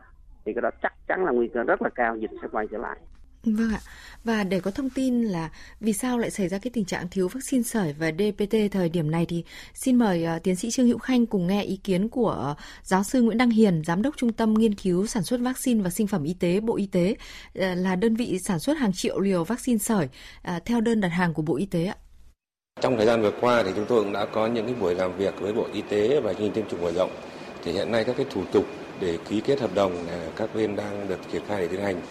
thì 0.50 0.53
cái 0.53 0.62
đó 0.62 0.70
chắc 0.82 0.94
chắn 1.08 1.25
là 1.25 1.32
nguy 1.32 1.48
cơ 1.53 1.63
rất 1.63 1.82
là 1.82 1.89
cao 1.96 2.15
dịch 2.15 2.32
sẽ 2.41 2.48
quay 2.51 2.68
trở 2.72 2.77
lại 2.77 2.98
Vâng 3.44 3.72
ạ. 3.74 3.79
Và 4.24 4.44
để 4.44 4.60
có 4.60 4.72
thông 4.72 4.89
tin 4.89 5.24
là 5.24 5.50
vì 5.79 5.94
sao 5.94 6.18
lại 6.18 6.29
xảy 6.29 6.48
ra 6.48 6.58
cái 6.58 6.72
tình 6.74 6.86
trạng 6.86 7.08
thiếu 7.12 7.27
vaccine 7.27 7.63
sởi 7.63 7.96
và 8.00 8.12
DPT 8.12 8.56
thời 8.72 8.89
điểm 8.89 9.12
này 9.12 9.25
thì 9.29 9.44
xin 9.74 9.96
mời 9.96 10.27
uh, 10.36 10.44
tiến 10.44 10.56
sĩ 10.56 10.72
Trương 10.72 10.88
Hữu 10.88 10.98
Khanh 10.98 11.25
cùng 11.25 11.48
nghe 11.48 11.63
ý 11.63 11.79
kiến 11.84 12.10
của 12.10 12.48
uh, 12.51 12.58
giáo 12.84 13.03
sư 13.03 13.22
Nguyễn 13.22 13.38
Đăng 13.38 13.50
Hiền, 13.50 13.82
giám 13.86 14.01
đốc 14.01 14.18
Trung 14.18 14.34
tâm 14.34 14.53
Nghiên 14.53 14.75
cứu 14.75 15.06
Sản 15.08 15.24
xuất 15.24 15.39
Vaccine 15.39 15.84
và 15.84 15.89
Sinh 15.89 16.08
phẩm 16.08 16.24
Y 16.24 16.34
tế 16.39 16.60
Bộ 16.60 16.77
Y 16.77 16.88
tế 16.88 17.12
uh, 17.12 17.63
là 17.77 17.96
đơn 17.96 18.15
vị 18.15 18.39
sản 18.39 18.60
xuất 18.60 18.77
hàng 18.77 18.94
triệu 18.94 19.20
liều 19.20 19.44
vaccine 19.44 19.77
sởi 19.77 20.08
theo 20.65 20.82
đơn 20.82 21.01
đặt 21.01 21.10
hàng 21.10 21.34
của 21.34 21.41
Bộ 21.41 21.58
Y 21.58 21.65
tế 21.65 21.86
ạ. 21.86 21.96
Trong 22.82 22.98
thời 22.98 23.06
gian 23.06 23.22
vừa 23.22 23.32
qua 23.41 23.63
thì 23.63 23.72
chúng 23.75 23.86
tôi 23.86 24.03
cũng 24.03 24.13
đã 24.13 24.25
có 24.25 24.48
những 24.48 24.65
cái 24.65 24.75
buổi 24.75 24.96
làm 24.96 25.18
việc 25.18 25.39
với 25.39 25.53
Bộ 25.53 25.68
Y 25.74 25.82
tế 25.82 26.22
và 26.22 26.34
chương 26.34 26.41
trình 26.41 26.53
tiêm 26.53 26.70
chủng 26.70 26.82
mở 26.82 26.91
rộng. 26.91 27.12
Thì 27.63 27.72
hiện 27.72 27.91
nay 27.91 28.03
các 28.03 28.15
cái 28.18 28.25
thủ 28.29 28.44
tục 28.51 28.65
để 29.01 29.18
ký 29.29 29.41
kết 29.41 29.60
hợp 29.60 29.75
đồng 29.75 30.08
à, 30.08 30.20
các 30.36 30.56
bên 30.56 30.75
đang 30.75 31.08
được 31.10 31.20
triển 31.32 31.41
khai 31.48 31.62
để 31.62 31.68
tiến 31.68 31.82
hành. 31.82 32.01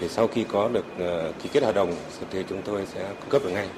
Thì 0.00 0.08
sau 0.08 0.26
khi 0.26 0.44
có 0.44 0.68
được 0.72 0.84
à, 0.98 1.32
ký 1.42 1.48
kết 1.52 1.62
hợp 1.62 1.74
đồng, 1.74 1.92
thì 2.30 2.44
chúng 2.48 2.62
tôi 2.62 2.86
sẽ 2.94 3.00
cung 3.20 3.30
cấp 3.30 3.42
được 3.44 3.50
ngay. 3.50 3.68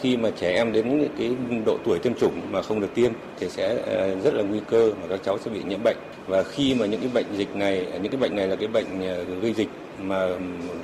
Khi 0.00 0.16
mà 0.16 0.30
trẻ 0.36 0.54
em 0.54 0.72
đến 0.72 1.00
những 1.00 1.14
cái 1.18 1.36
độ 1.66 1.78
tuổi 1.84 1.98
tiêm 1.98 2.14
chủng 2.14 2.40
mà 2.50 2.62
không 2.62 2.80
được 2.80 2.94
tiêm 2.94 3.12
thì 3.38 3.48
sẽ 3.48 3.76
à, 3.86 4.08
rất 4.24 4.34
là 4.34 4.42
nguy 4.42 4.60
cơ 4.70 4.92
mà 5.00 5.06
các 5.08 5.20
cháu 5.24 5.38
sẽ 5.38 5.50
bị 5.50 5.62
nhiễm 5.68 5.82
bệnh. 5.84 5.96
Và 6.26 6.42
khi 6.42 6.74
mà 6.74 6.86
những 6.86 7.00
cái 7.00 7.10
bệnh 7.14 7.26
dịch 7.36 7.56
này, 7.56 7.86
những 8.02 8.12
cái 8.12 8.20
bệnh 8.20 8.36
này 8.36 8.48
là 8.48 8.56
cái 8.56 8.68
bệnh 8.68 9.00
gây 9.40 9.52
dịch 9.52 9.68
mà 9.98 10.28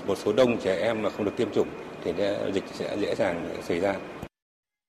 một 0.07 0.19
số 0.25 0.33
đông 0.33 0.57
trẻ 0.57 0.77
em 0.77 1.03
mà 1.03 1.11
không 1.11 1.25
được 1.25 1.37
tiêm 1.37 1.49
chủng 1.55 1.69
thì 2.05 2.13
dịch 2.53 2.65
sẽ 2.73 2.97
dễ 3.01 3.15
dàng 3.15 3.49
xảy 3.69 3.81
ra. 3.81 3.95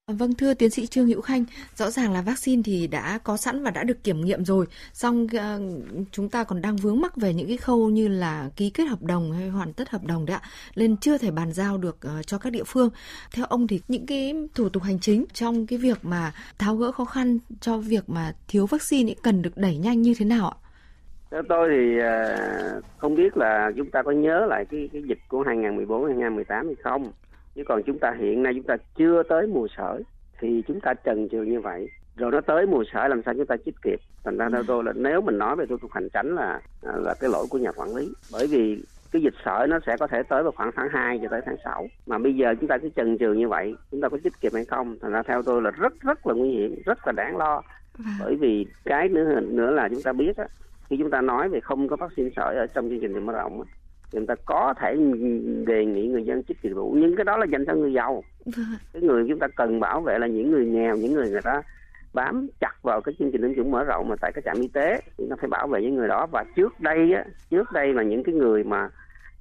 À, 0.06 0.14
vâng 0.18 0.34
thưa 0.34 0.54
tiến 0.54 0.70
sĩ 0.70 0.88
Trương 0.88 1.08
Hữu 1.08 1.22
Khanh, 1.22 1.44
rõ 1.76 1.90
ràng 1.90 2.14
là 2.14 2.22
vaccine 2.22 2.62
thì 2.66 2.88
đã 2.88 3.20
có 3.24 3.38
sẵn 3.38 3.64
và 3.64 3.72
đã 3.72 3.84
được 3.84 4.04
kiểm 4.04 4.22
nghiệm 4.22 4.46
rồi, 4.46 4.66
song 4.94 5.28
à, 5.40 5.58
chúng 6.12 6.30
ta 6.30 6.44
còn 6.44 6.62
đang 6.62 6.76
vướng 6.76 7.02
mắc 7.02 7.16
về 7.16 7.34
những 7.34 7.48
cái 7.48 7.58
khâu 7.58 7.90
như 7.90 8.08
là 8.08 8.50
ký 8.56 8.70
kết 8.70 8.84
hợp 8.84 9.02
đồng 9.02 9.32
hay 9.32 9.50
hoàn 9.50 9.74
tất 9.74 9.90
hợp 9.90 10.02
đồng 10.04 10.26
đấy 10.26 10.38
ạ, 10.42 10.48
nên 10.76 10.98
chưa 10.98 11.18
thể 11.18 11.32
bàn 11.32 11.52
giao 11.52 11.78
được 11.78 11.98
ờ, 12.02 12.24
cho 12.24 12.38
các 12.38 12.50
địa 12.50 12.64
phương. 12.68 12.90
Theo 13.36 13.46
ông 13.46 13.68
thì 13.68 13.82
những 13.88 14.06
cái 14.06 14.36
thủ 14.56 14.70
tục 14.70 14.84
hành 14.84 15.00
chính 15.00 15.26
trong 15.34 15.68
cái 15.68 15.80
việc 15.80 15.98
mà 16.04 16.32
tháo 16.60 16.76
gỡ 16.76 16.92
khó 16.92 17.06
khăn 17.06 17.38
cho 17.60 17.78
việc 17.78 18.10
mà 18.10 18.34
thiếu 18.48 18.66
vaccine 18.66 19.10
ấy 19.10 19.16
cần 19.24 19.42
được 19.42 19.58
đẩy 19.58 19.78
nhanh 19.78 20.02
như 20.02 20.14
thế 20.18 20.26
nào 20.26 20.50
ạ? 20.50 20.56
Theo 21.32 21.42
tôi 21.50 21.70
thì 21.72 22.00
à, 22.00 22.38
không 22.98 23.16
biết 23.16 23.38
là 23.38 23.72
chúng 23.78 23.92
ta 23.92 24.04
có 24.04 24.12
nhớ 24.12 24.46
lại 24.50 24.66
cái 24.72 24.90
cái 24.94 25.02
dịch 25.10 25.20
của 25.28 25.44
2014 25.48 26.06
2018 26.06 26.66
hay 26.66 26.76
không. 26.84 27.12
Chứ 27.56 27.64
còn 27.68 27.84
chúng 27.84 28.00
ta 28.00 28.16
hiện 28.20 28.44
nay 28.44 28.54
chúng 28.56 28.64
ta 28.64 28.78
chưa 28.96 29.24
tới 29.24 29.48
mùa 29.48 29.68
sởi 29.78 30.04
thì 30.40 30.64
chúng 30.68 30.80
ta 30.80 30.94
trần 30.94 31.30
trừ 31.30 31.44
như 31.44 31.62
vậy. 31.62 31.88
Rồi 32.16 32.32
nó 32.32 32.42
tới 32.42 32.66
mùa 32.66 32.84
sởi 32.94 33.10
làm 33.10 33.22
sao 33.24 33.34
chúng 33.34 33.46
ta 33.46 33.56
chích 33.66 33.76
kịp? 33.82 34.00
Thành 34.24 34.38
ra 34.38 34.50
theo 34.50 34.64
tôi 34.68 34.84
là 34.84 34.94
nếu 34.96 35.22
mình 35.22 35.38
nói 35.38 35.56
về 35.56 35.66
thủ 35.66 35.78
tục 35.78 35.92
hành 35.92 36.10
tránh 36.10 36.36
là 36.36 36.62
à, 36.84 36.94
là 36.96 37.14
cái 37.20 37.30
lỗi 37.30 37.46
của 37.50 37.58
nhà 37.58 37.72
quản 37.72 37.96
lý. 37.96 38.14
Bởi 38.32 38.48
vì 38.48 38.84
cái 39.12 39.22
dịch 39.22 39.34
sởi 39.46 39.68
nó 39.68 39.80
sẽ 39.86 39.98
có 39.98 40.08
thể 40.08 40.24
tới 40.24 40.44
vào 40.44 40.52
khoảng 40.52 40.72
tháng 40.76 40.90
2 40.92 41.20
cho 41.22 41.28
tới 41.32 41.42
tháng 41.46 41.58
6 41.64 41.88
mà 42.06 42.18
bây 42.18 42.36
giờ 42.36 42.56
chúng 42.60 42.68
ta 42.68 42.78
cứ 42.78 42.90
chần 42.96 43.18
chừ 43.18 43.34
như 43.34 43.48
vậy 43.48 43.76
chúng 43.92 44.02
ta 44.02 44.10
có 44.10 44.18
chích 44.24 44.34
kịp 44.42 44.52
hay 44.54 44.66
không? 44.66 44.98
Thành 45.02 45.12
ra 45.12 45.24
theo 45.24 45.42
tôi 45.44 45.62
là 45.62 45.72
rất 45.72 45.94
rất 46.02 46.28
là 46.28 46.34
nguy 46.34 46.50
hiểm 46.50 46.82
rất 46.86 47.08
là 47.08 47.12
đáng 47.12 47.38
lo. 47.38 47.62
Vâng. 47.98 48.14
bởi 48.20 48.36
vì 48.36 48.66
cái 48.86 49.10
nữa 49.10 49.40
nữa 49.40 49.72
là 49.72 49.90
chúng 49.90 50.02
ta 50.02 50.14
biết 50.14 50.38
á 50.38 50.48
khi 50.90 50.98
chúng 50.98 51.10
ta 51.10 51.22
nói 51.22 51.50
về 51.50 51.60
không 51.60 51.88
có 51.88 51.96
vaccine 51.96 52.30
sởi 52.36 52.56
ở 52.56 52.68
trong 52.68 52.90
chương 52.90 53.00
trình 53.02 53.14
tiêm 53.14 53.26
mở 53.26 53.34
rộng 53.34 53.64
thì 53.64 53.72
chúng 54.12 54.26
ta 54.26 54.36
có 54.46 54.74
thể 54.80 54.96
đề 55.66 55.86
nghị 55.86 56.08
người 56.08 56.24
dân 56.24 56.44
chích 56.44 56.58
dịch 56.62 56.74
vụ 56.74 56.96
nhưng 56.98 57.16
cái 57.16 57.26
đó 57.26 57.38
là 57.38 57.46
dành 57.46 57.66
cho 57.66 57.76
người 57.76 57.94
giàu. 57.94 58.24
Cái 58.94 59.02
người 59.02 59.26
chúng 59.30 59.40
ta 59.40 59.48
cần 59.56 59.80
bảo 59.80 60.02
vệ 60.02 60.20
là 60.20 60.28
những 60.28 60.52
người 60.52 60.66
nghèo 60.66 60.96
những 60.98 61.14
người 61.14 61.30
người 61.30 61.42
ta 61.42 61.62
bám 62.14 62.48
chặt 62.60 62.84
vào 62.84 63.02
cái 63.02 63.16
chương 63.20 63.32
trình 63.32 63.42
tiêm 63.42 63.56
chủng 63.56 63.72
mở 63.72 63.84
rộng 63.84 64.08
mà 64.10 64.16
tại 64.22 64.32
cái 64.32 64.42
trạm 64.46 64.62
y 64.62 64.68
tế 64.68 65.02
thì 65.18 65.26
nó 65.30 65.36
phải 65.40 65.50
bảo 65.50 65.68
vệ 65.68 65.82
những 65.82 65.96
người 65.96 66.08
đó. 66.08 66.28
Và 66.32 66.46
trước 66.56 66.80
đây 66.80 67.14
á 67.14 67.26
trước 67.50 67.72
đây 67.72 67.94
là 67.94 68.04
những 68.04 68.24
cái 68.24 68.36
người 68.36 68.64
mà 68.64 68.90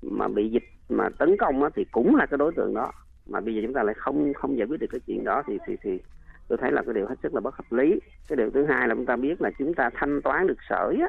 mà 0.03 0.29
bị 0.29 0.49
dịch 0.49 0.65
mà 0.89 1.09
tấn 1.19 1.37
công 1.37 1.63
á 1.63 1.71
thì 1.75 1.85
cũng 1.91 2.17
là 2.17 2.27
cái 2.27 2.39
đối 2.39 2.53
tượng 2.53 2.75
đó. 2.75 2.93
Mà 3.27 3.41
bây 3.41 3.55
giờ 3.55 3.61
chúng 3.65 3.75
ta 3.75 3.83
lại 3.83 3.95
không 3.95 4.33
không 4.35 4.59
giải 4.59 4.67
quyết 4.67 4.81
được 4.81 4.87
cái 4.91 5.01
chuyện 5.07 5.25
đó 5.25 5.43
thì 5.47 5.59
thì 5.67 5.77
thì 5.83 6.01
tôi 6.49 6.59
thấy 6.61 6.73
là 6.73 6.83
cái 6.83 6.95
điều 6.95 7.07
hết 7.07 7.15
sức 7.23 7.35
là 7.35 7.41
bất 7.41 7.55
hợp 7.55 7.73
lý. 7.73 8.01
Cái 8.29 8.37
điều 8.37 8.51
thứ 8.51 8.67
hai 8.67 8.89
là 8.89 8.95
chúng 8.95 9.07
ta 9.07 9.17
biết 9.17 9.43
là 9.43 9.51
chúng 9.59 9.75
ta 9.75 9.91
thanh 9.95 10.23
toán 10.23 10.47
được 10.47 10.59
sởi 10.69 10.99
á 11.01 11.09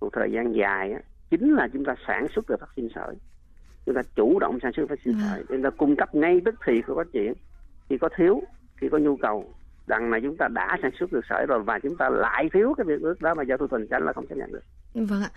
một 0.00 0.08
thời 0.12 0.32
gian 0.32 0.54
dài 0.54 0.92
á 0.92 1.00
chính 1.30 1.54
là 1.54 1.68
chúng 1.72 1.84
ta 1.84 1.94
sản 2.06 2.26
xuất 2.34 2.48
được 2.48 2.60
vaccine 2.60 2.88
sởi 2.94 3.14
chúng 3.86 3.94
ta 3.94 4.02
chủ 4.16 4.38
động 4.38 4.58
sản 4.62 4.72
xuất 4.76 4.88
vaccine 4.88 5.18
ừ. 5.22 5.26
sởi 5.30 5.44
chúng 5.48 5.62
ta 5.62 5.70
cung 5.70 5.96
cấp 5.96 6.14
ngay 6.14 6.40
tức 6.44 6.54
thì 6.66 6.72
khi 6.72 6.92
có 6.96 7.04
chuyện 7.12 7.32
khi 7.88 7.98
có 7.98 8.08
thiếu 8.16 8.42
khi 8.76 8.88
có 8.92 8.98
nhu 8.98 9.16
cầu 9.16 9.54
rằng 9.86 10.10
là 10.10 10.18
chúng 10.22 10.36
ta 10.36 10.48
đã 10.48 10.78
sản 10.82 10.90
xuất 10.98 11.12
được 11.12 11.24
sởi 11.28 11.46
rồi 11.46 11.62
và 11.62 11.78
chúng 11.82 11.96
ta 11.96 12.08
lại 12.08 12.48
thiếu 12.52 12.74
cái 12.76 12.84
việc 12.84 13.00
ước 13.00 13.22
đó 13.22 13.34
mà 13.34 13.42
do 13.42 13.56
thủ 13.56 13.66
tuần 13.66 13.86
tránh 13.90 14.02
là 14.02 14.12
không 14.12 14.26
chấp 14.26 14.34
nhận 14.34 14.52
được. 14.52 14.62
Vâng 14.94 15.22
ạ. 15.22 15.30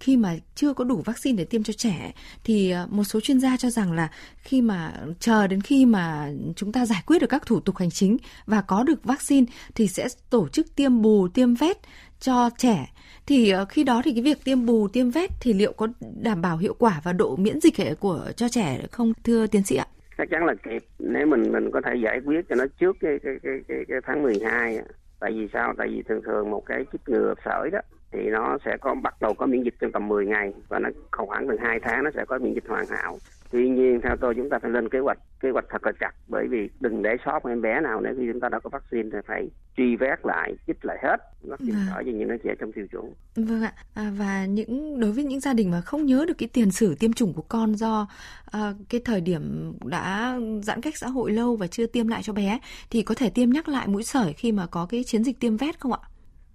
Khi 0.00 0.16
mà 0.16 0.34
chưa 0.54 0.72
có 0.72 0.84
đủ 0.84 1.02
vaccine 1.04 1.36
để 1.36 1.44
tiêm 1.44 1.62
cho 1.62 1.72
trẻ 1.72 2.12
thì 2.44 2.70
ờ, 2.70 2.86
một 2.90 3.04
số 3.04 3.20
chuyên 3.20 3.40
gia 3.40 3.56
cho 3.56 3.70
rằng 3.70 3.92
là 3.92 4.10
khi 4.36 4.62
mà 4.62 4.92
chờ 5.20 5.46
đến 5.46 5.60
khi 5.60 5.86
mà 5.86 6.30
chúng 6.56 6.72
ta 6.72 6.86
giải 6.86 7.02
quyết 7.06 7.18
được 7.20 7.26
các 7.30 7.46
thủ 7.46 7.60
tục 7.60 7.76
hành 7.76 7.90
chính 7.90 8.16
và 8.46 8.60
có 8.60 8.82
được 8.82 9.04
vaccine 9.04 9.46
thì 9.74 9.88
sẽ 9.88 10.08
tổ 10.30 10.48
chức 10.48 10.76
tiêm 10.76 11.02
bù, 11.02 11.28
tiêm 11.28 11.54
vét 11.54 11.76
cho 12.20 12.50
trẻ 12.58 12.86
thì 13.26 13.50
ờ, 13.50 13.64
khi 13.64 13.84
đó 13.84 14.02
thì 14.04 14.12
cái 14.12 14.22
việc 14.22 14.44
tiêm 14.44 14.66
bù 14.66 14.88
tiêm 14.88 15.10
vét 15.10 15.30
thì 15.40 15.52
liệu 15.52 15.72
có 15.72 15.88
đảm 16.22 16.42
bảo 16.42 16.56
hiệu 16.56 16.74
quả 16.78 17.00
và 17.04 17.12
độ 17.12 17.36
miễn 17.36 17.60
dịch 17.60 17.78
ờ, 17.78 17.94
của 18.00 18.24
cho 18.36 18.48
trẻ 18.48 18.78
không 18.92 19.12
thưa 19.24 19.46
tiến 19.46 19.62
sĩ 19.62 19.76
ạ? 19.76 19.86
chắc 20.18 20.30
chắn 20.30 20.44
là 20.44 20.54
kịp. 20.54 20.82
Nếu 20.98 21.26
mình 21.26 21.52
mình 21.52 21.70
có 21.70 21.80
thể 21.84 21.94
giải 22.04 22.20
quyết 22.24 22.40
cho 22.48 22.56
nó 22.56 22.64
trước 22.80 22.96
cái 23.00 23.18
cái 23.22 23.34
cái 23.42 23.52
cái, 23.68 23.78
cái 23.88 23.98
tháng 24.06 24.22
12 24.22 24.78
tại 25.20 25.32
vì 25.32 25.48
sao? 25.52 25.74
Tại 25.78 25.88
vì 25.88 26.02
thường 26.02 26.22
thường 26.24 26.50
một 26.50 26.66
cái 26.66 26.84
chích 26.92 27.08
ngừa 27.08 27.34
sởi 27.44 27.70
đó 27.70 27.78
thì 28.12 28.18
nó 28.30 28.58
sẽ 28.64 28.76
có 28.80 28.94
bắt 28.94 29.14
đầu 29.20 29.34
có 29.34 29.46
miễn 29.46 29.62
dịch 29.62 29.74
trong 29.80 29.92
tầm 29.92 30.08
10 30.08 30.26
ngày 30.26 30.52
và 30.68 30.78
nó 30.78 30.88
khoảng 31.12 31.48
từ 31.48 31.56
hai 31.60 31.80
tháng 31.82 32.04
nó 32.04 32.10
sẽ 32.14 32.24
có 32.24 32.38
miễn 32.38 32.54
dịch 32.54 32.68
hoàn 32.68 32.86
hảo 32.86 33.18
tuy 33.50 33.68
nhiên 33.68 34.00
theo 34.02 34.16
tôi 34.20 34.34
chúng 34.34 34.50
ta 34.50 34.58
phải 34.58 34.70
lên 34.70 34.88
kế 34.88 34.98
hoạch 34.98 35.18
kế 35.40 35.50
hoạch 35.50 35.64
thật 35.70 35.86
là 35.86 35.92
chặt 36.00 36.10
bởi 36.28 36.46
vì 36.50 36.70
đừng 36.80 37.02
để 37.02 37.16
sót 37.24 37.44
em 37.44 37.62
bé 37.62 37.80
nào 37.80 38.00
nếu 38.00 38.14
khi 38.18 38.28
chúng 38.32 38.40
ta 38.40 38.48
đã 38.48 38.58
có 38.58 38.70
vaccine 38.70 39.08
thì 39.12 39.18
phải 39.26 39.48
truy 39.76 39.96
vết 39.96 40.16
lại 40.26 40.56
chích 40.66 40.84
lại 40.84 40.98
hết. 41.02 41.16
Vaccine 41.42 41.72
vâng. 41.72 41.86
sởi 41.94 42.04
cho 42.04 42.10
những 42.10 42.28
đứa 42.28 42.36
trẻ 42.44 42.54
trong 42.60 42.72
tiêm 42.72 42.88
chủng 42.88 43.14
vâng 43.36 43.62
ạ. 43.62 43.72
À, 43.94 44.12
và 44.18 44.46
những 44.46 45.00
đối 45.00 45.12
với 45.12 45.24
những 45.24 45.40
gia 45.40 45.54
đình 45.54 45.70
mà 45.70 45.80
không 45.80 46.06
nhớ 46.06 46.24
được 46.28 46.34
cái 46.38 46.48
tiền 46.52 46.70
sử 46.70 46.94
tiêm 47.00 47.12
chủng 47.12 47.32
của 47.34 47.44
con 47.48 47.74
do 47.74 48.08
à, 48.50 48.72
cái 48.88 49.00
thời 49.04 49.20
điểm 49.20 49.72
đã 49.84 50.38
giãn 50.62 50.80
cách 50.80 50.96
xã 50.96 51.06
hội 51.06 51.32
lâu 51.32 51.56
và 51.56 51.66
chưa 51.66 51.86
tiêm 51.86 52.08
lại 52.08 52.22
cho 52.22 52.32
bé 52.32 52.58
thì 52.90 53.02
có 53.02 53.14
thể 53.14 53.30
tiêm 53.30 53.50
nhắc 53.50 53.68
lại 53.68 53.86
mũi 53.88 54.02
sởi 54.02 54.32
khi 54.32 54.52
mà 54.52 54.66
có 54.70 54.86
cái 54.90 55.04
chiến 55.04 55.24
dịch 55.24 55.40
tiêm 55.40 55.56
vét 55.56 55.80
không 55.80 55.92
ạ? 55.92 55.98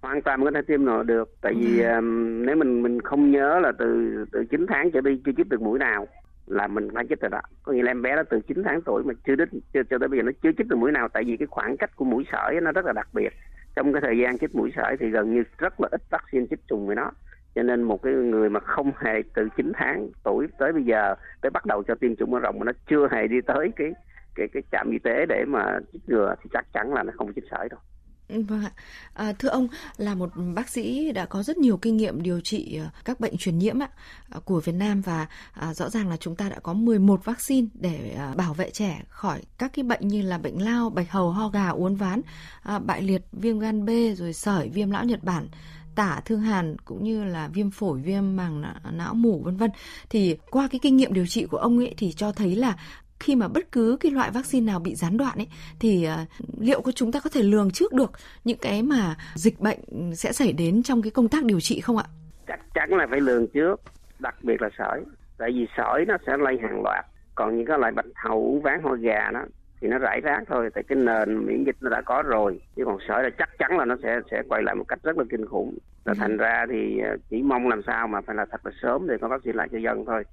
Hoàn 0.02 0.22
toàn 0.22 0.44
có 0.44 0.50
thể 0.54 0.60
tiêm 0.66 0.84
nọ 0.84 1.02
được 1.02 1.36
tại 1.40 1.52
vì 1.60 1.82
um, 1.82 2.42
nếu 2.46 2.56
mình 2.56 2.82
mình 2.82 3.00
không 3.00 3.30
nhớ 3.30 3.60
là 3.62 3.72
từ 3.78 4.14
từ 4.32 4.44
9 4.50 4.66
tháng 4.68 4.90
trở 4.90 5.00
đi 5.00 5.10
chưa 5.26 5.32
chích 5.36 5.48
được 5.48 5.62
mũi 5.62 5.78
nào 5.78 6.06
là 6.46 6.66
mình 6.66 6.88
phải 6.94 7.04
chích 7.08 7.20
rồi 7.20 7.30
đó. 7.30 7.40
Có 7.62 7.72
nghĩa 7.72 7.82
là 7.82 7.90
em 7.90 8.02
bé 8.02 8.16
đó 8.16 8.22
từ 8.30 8.40
9 8.40 8.62
tháng 8.64 8.82
tuổi 8.82 9.02
mà 9.04 9.14
chưa 9.26 9.34
đến 9.34 9.48
chưa 9.74 9.82
cho 9.90 9.98
tới 9.98 10.08
bây 10.08 10.18
giờ 10.18 10.22
nó 10.22 10.32
chưa 10.42 10.52
chích 10.58 10.68
được 10.68 10.76
mũi 10.76 10.92
nào, 10.92 11.08
tại 11.08 11.24
vì 11.24 11.36
cái 11.36 11.46
khoảng 11.46 11.76
cách 11.76 11.96
của 11.96 12.04
mũi 12.04 12.26
sởi 12.32 12.60
nó 12.60 12.72
rất 12.72 12.84
là 12.84 12.92
đặc 12.92 13.08
biệt. 13.12 13.32
Trong 13.76 13.92
cái 13.92 14.02
thời 14.02 14.18
gian 14.18 14.38
chích 14.38 14.54
mũi 14.54 14.72
sởi 14.76 14.96
thì 15.00 15.10
gần 15.10 15.34
như 15.34 15.42
rất 15.58 15.80
là 15.80 15.88
ít 15.90 16.00
vaccine 16.10 16.46
chích 16.50 16.66
trùng 16.68 16.86
với 16.86 16.96
nó. 16.96 17.10
Cho 17.54 17.62
nên 17.62 17.82
một 17.82 18.02
cái 18.02 18.12
người 18.12 18.50
mà 18.50 18.60
không 18.60 18.92
hề 18.96 19.22
từ 19.34 19.48
9 19.56 19.72
tháng 19.74 20.08
tuổi 20.24 20.46
tới 20.58 20.72
bây 20.72 20.84
giờ 20.84 21.14
tới 21.40 21.50
bắt 21.50 21.66
đầu 21.66 21.82
cho 21.82 21.94
tiêm 21.94 22.16
chủng 22.16 22.30
mở 22.30 22.38
rộng 22.38 22.58
mà 22.58 22.64
nó 22.64 22.72
chưa 22.86 23.08
hề 23.10 23.26
đi 23.26 23.40
tới 23.40 23.72
cái 23.76 23.92
cái 24.34 24.48
cái 24.48 24.62
trạm 24.72 24.90
y 24.90 24.98
tế 24.98 25.26
để 25.28 25.44
mà 25.44 25.78
chích 25.92 26.08
ngừa 26.08 26.34
thì 26.42 26.50
chắc 26.52 26.66
chắn 26.72 26.94
là 26.94 27.02
nó 27.02 27.12
không 27.16 27.32
chích 27.34 27.44
sởi 27.50 27.68
đâu 27.68 27.80
vâng 28.28 28.64
ạ. 28.64 28.72
À, 29.14 29.32
thưa 29.38 29.48
ông 29.48 29.68
là 29.96 30.14
một 30.14 30.30
bác 30.54 30.68
sĩ 30.68 31.12
đã 31.12 31.26
có 31.26 31.42
rất 31.42 31.58
nhiều 31.58 31.76
kinh 31.76 31.96
nghiệm 31.96 32.22
điều 32.22 32.40
trị 32.40 32.76
ờ, 32.76 32.88
các 33.04 33.20
bệnh 33.20 33.36
truyền 33.36 33.58
nhiễm 33.58 33.82
ạ, 33.82 33.88
ờ, 34.30 34.40
của 34.40 34.60
Việt 34.60 34.72
Nam 34.72 35.00
và 35.00 35.26
à, 35.52 35.74
rõ 35.74 35.90
ràng 35.90 36.08
là 36.08 36.16
chúng 36.16 36.36
ta 36.36 36.48
đã 36.48 36.60
có 36.62 36.72
11 36.72 37.24
vaccine 37.24 37.68
để 37.74 38.14
à, 38.18 38.34
bảo 38.36 38.54
vệ 38.54 38.70
trẻ 38.70 39.02
khỏi 39.08 39.42
các 39.58 39.72
cái 39.74 39.82
bệnh 39.82 40.08
như 40.08 40.22
là 40.22 40.38
bệnh 40.38 40.62
lao, 40.62 40.90
bạch 40.90 41.10
hầu, 41.10 41.30
ho 41.30 41.48
gà, 41.48 41.68
uốn 41.68 41.94
ván, 41.94 42.20
à, 42.62 42.78
bại 42.78 43.02
liệt, 43.02 43.22
viêm 43.32 43.58
gan 43.58 43.86
B, 43.86 43.90
rồi 44.16 44.32
sởi, 44.32 44.68
viêm 44.68 44.90
lão 44.90 45.04
Nhật 45.04 45.24
Bản 45.24 45.48
tả 45.94 46.20
thương 46.24 46.40
hàn 46.40 46.76
cũng 46.84 47.04
như 47.04 47.24
là 47.24 47.48
viêm 47.48 47.70
phổi 47.70 48.00
viêm 48.00 48.36
màng 48.36 48.62
não 48.92 49.14
mủ 49.14 49.42
vân 49.44 49.56
vân 49.56 49.70
thì 50.10 50.36
qua 50.50 50.68
cái 50.68 50.78
kinh 50.82 50.96
nghiệm 50.96 51.12
điều 51.12 51.26
trị 51.26 51.46
của 51.46 51.56
ông 51.56 51.78
ấy 51.78 51.94
thì 51.96 52.12
cho 52.12 52.32
thấy 52.32 52.56
là 52.56 52.76
khi 53.20 53.36
mà 53.36 53.48
bất 53.48 53.72
cứ 53.72 53.96
cái 54.00 54.12
loại 54.12 54.30
vaccine 54.30 54.66
nào 54.66 54.80
bị 54.80 54.94
gián 54.94 55.16
đoạn 55.16 55.34
ấy 55.36 55.48
thì 55.80 56.08
uh, 56.22 56.28
liệu 56.60 56.80
có 56.80 56.92
chúng 56.92 57.12
ta 57.12 57.20
có 57.20 57.30
thể 57.30 57.42
lường 57.42 57.70
trước 57.70 57.92
được 57.92 58.12
những 58.44 58.58
cái 58.58 58.82
mà 58.82 59.16
dịch 59.34 59.60
bệnh 59.60 59.78
sẽ 60.14 60.32
xảy 60.32 60.52
đến 60.52 60.82
trong 60.82 61.02
cái 61.02 61.10
công 61.10 61.28
tác 61.28 61.44
điều 61.44 61.60
trị 61.60 61.80
không 61.80 61.96
ạ? 61.96 62.04
Chắc 62.46 62.60
chắn 62.74 62.90
là 62.90 63.06
phải 63.10 63.20
lường 63.20 63.46
trước, 63.46 63.80
đặc 64.18 64.34
biệt 64.42 64.62
là 64.62 64.68
sởi. 64.78 65.04
Tại 65.38 65.50
vì 65.54 65.66
sởi 65.76 66.04
nó 66.08 66.16
sẽ 66.26 66.36
lây 66.36 66.58
hàng 66.62 66.82
loạt, 66.82 67.04
còn 67.34 67.56
những 67.56 67.66
cái 67.66 67.78
loại 67.78 67.92
bạch 67.92 68.06
hầu, 68.14 68.60
ván, 68.64 68.82
ho 68.82 68.94
gà 68.94 69.30
đó 69.32 69.44
thì 69.84 69.90
nó 69.90 69.98
rải 69.98 70.20
rác 70.20 70.42
thôi 70.48 70.70
tại 70.74 70.84
cái 70.88 70.96
nền 70.96 71.46
miễn 71.46 71.64
dịch 71.64 71.76
nó 71.80 71.90
đã 71.90 72.00
có 72.00 72.22
rồi 72.26 72.60
chứ 72.76 72.84
còn 72.86 72.98
sởi 73.08 73.22
là 73.22 73.30
chắc 73.38 73.50
chắn 73.58 73.78
là 73.78 73.84
nó 73.84 73.96
sẽ 74.02 74.20
sẽ 74.30 74.42
quay 74.48 74.62
lại 74.62 74.74
một 74.74 74.84
cách 74.88 74.98
rất 75.02 75.18
là 75.18 75.24
kinh 75.30 75.46
khủng 75.46 75.78
là 76.04 76.12
ừ. 76.12 76.18
thành 76.20 76.36
ra 76.36 76.66
thì 76.70 76.98
ờ, 76.98 77.16
chỉ 77.30 77.42
mong 77.42 77.68
làm 77.68 77.82
sao 77.86 78.08
mà 78.08 78.20
phải 78.20 78.36
là 78.36 78.46
thật 78.50 78.66
là 78.66 78.72
sớm 78.82 79.06
để 79.08 79.14
có 79.20 79.28
vaccine 79.28 79.56
lại 79.56 79.68
cho 79.72 79.78
dân 79.78 80.04
thôi 80.04 80.24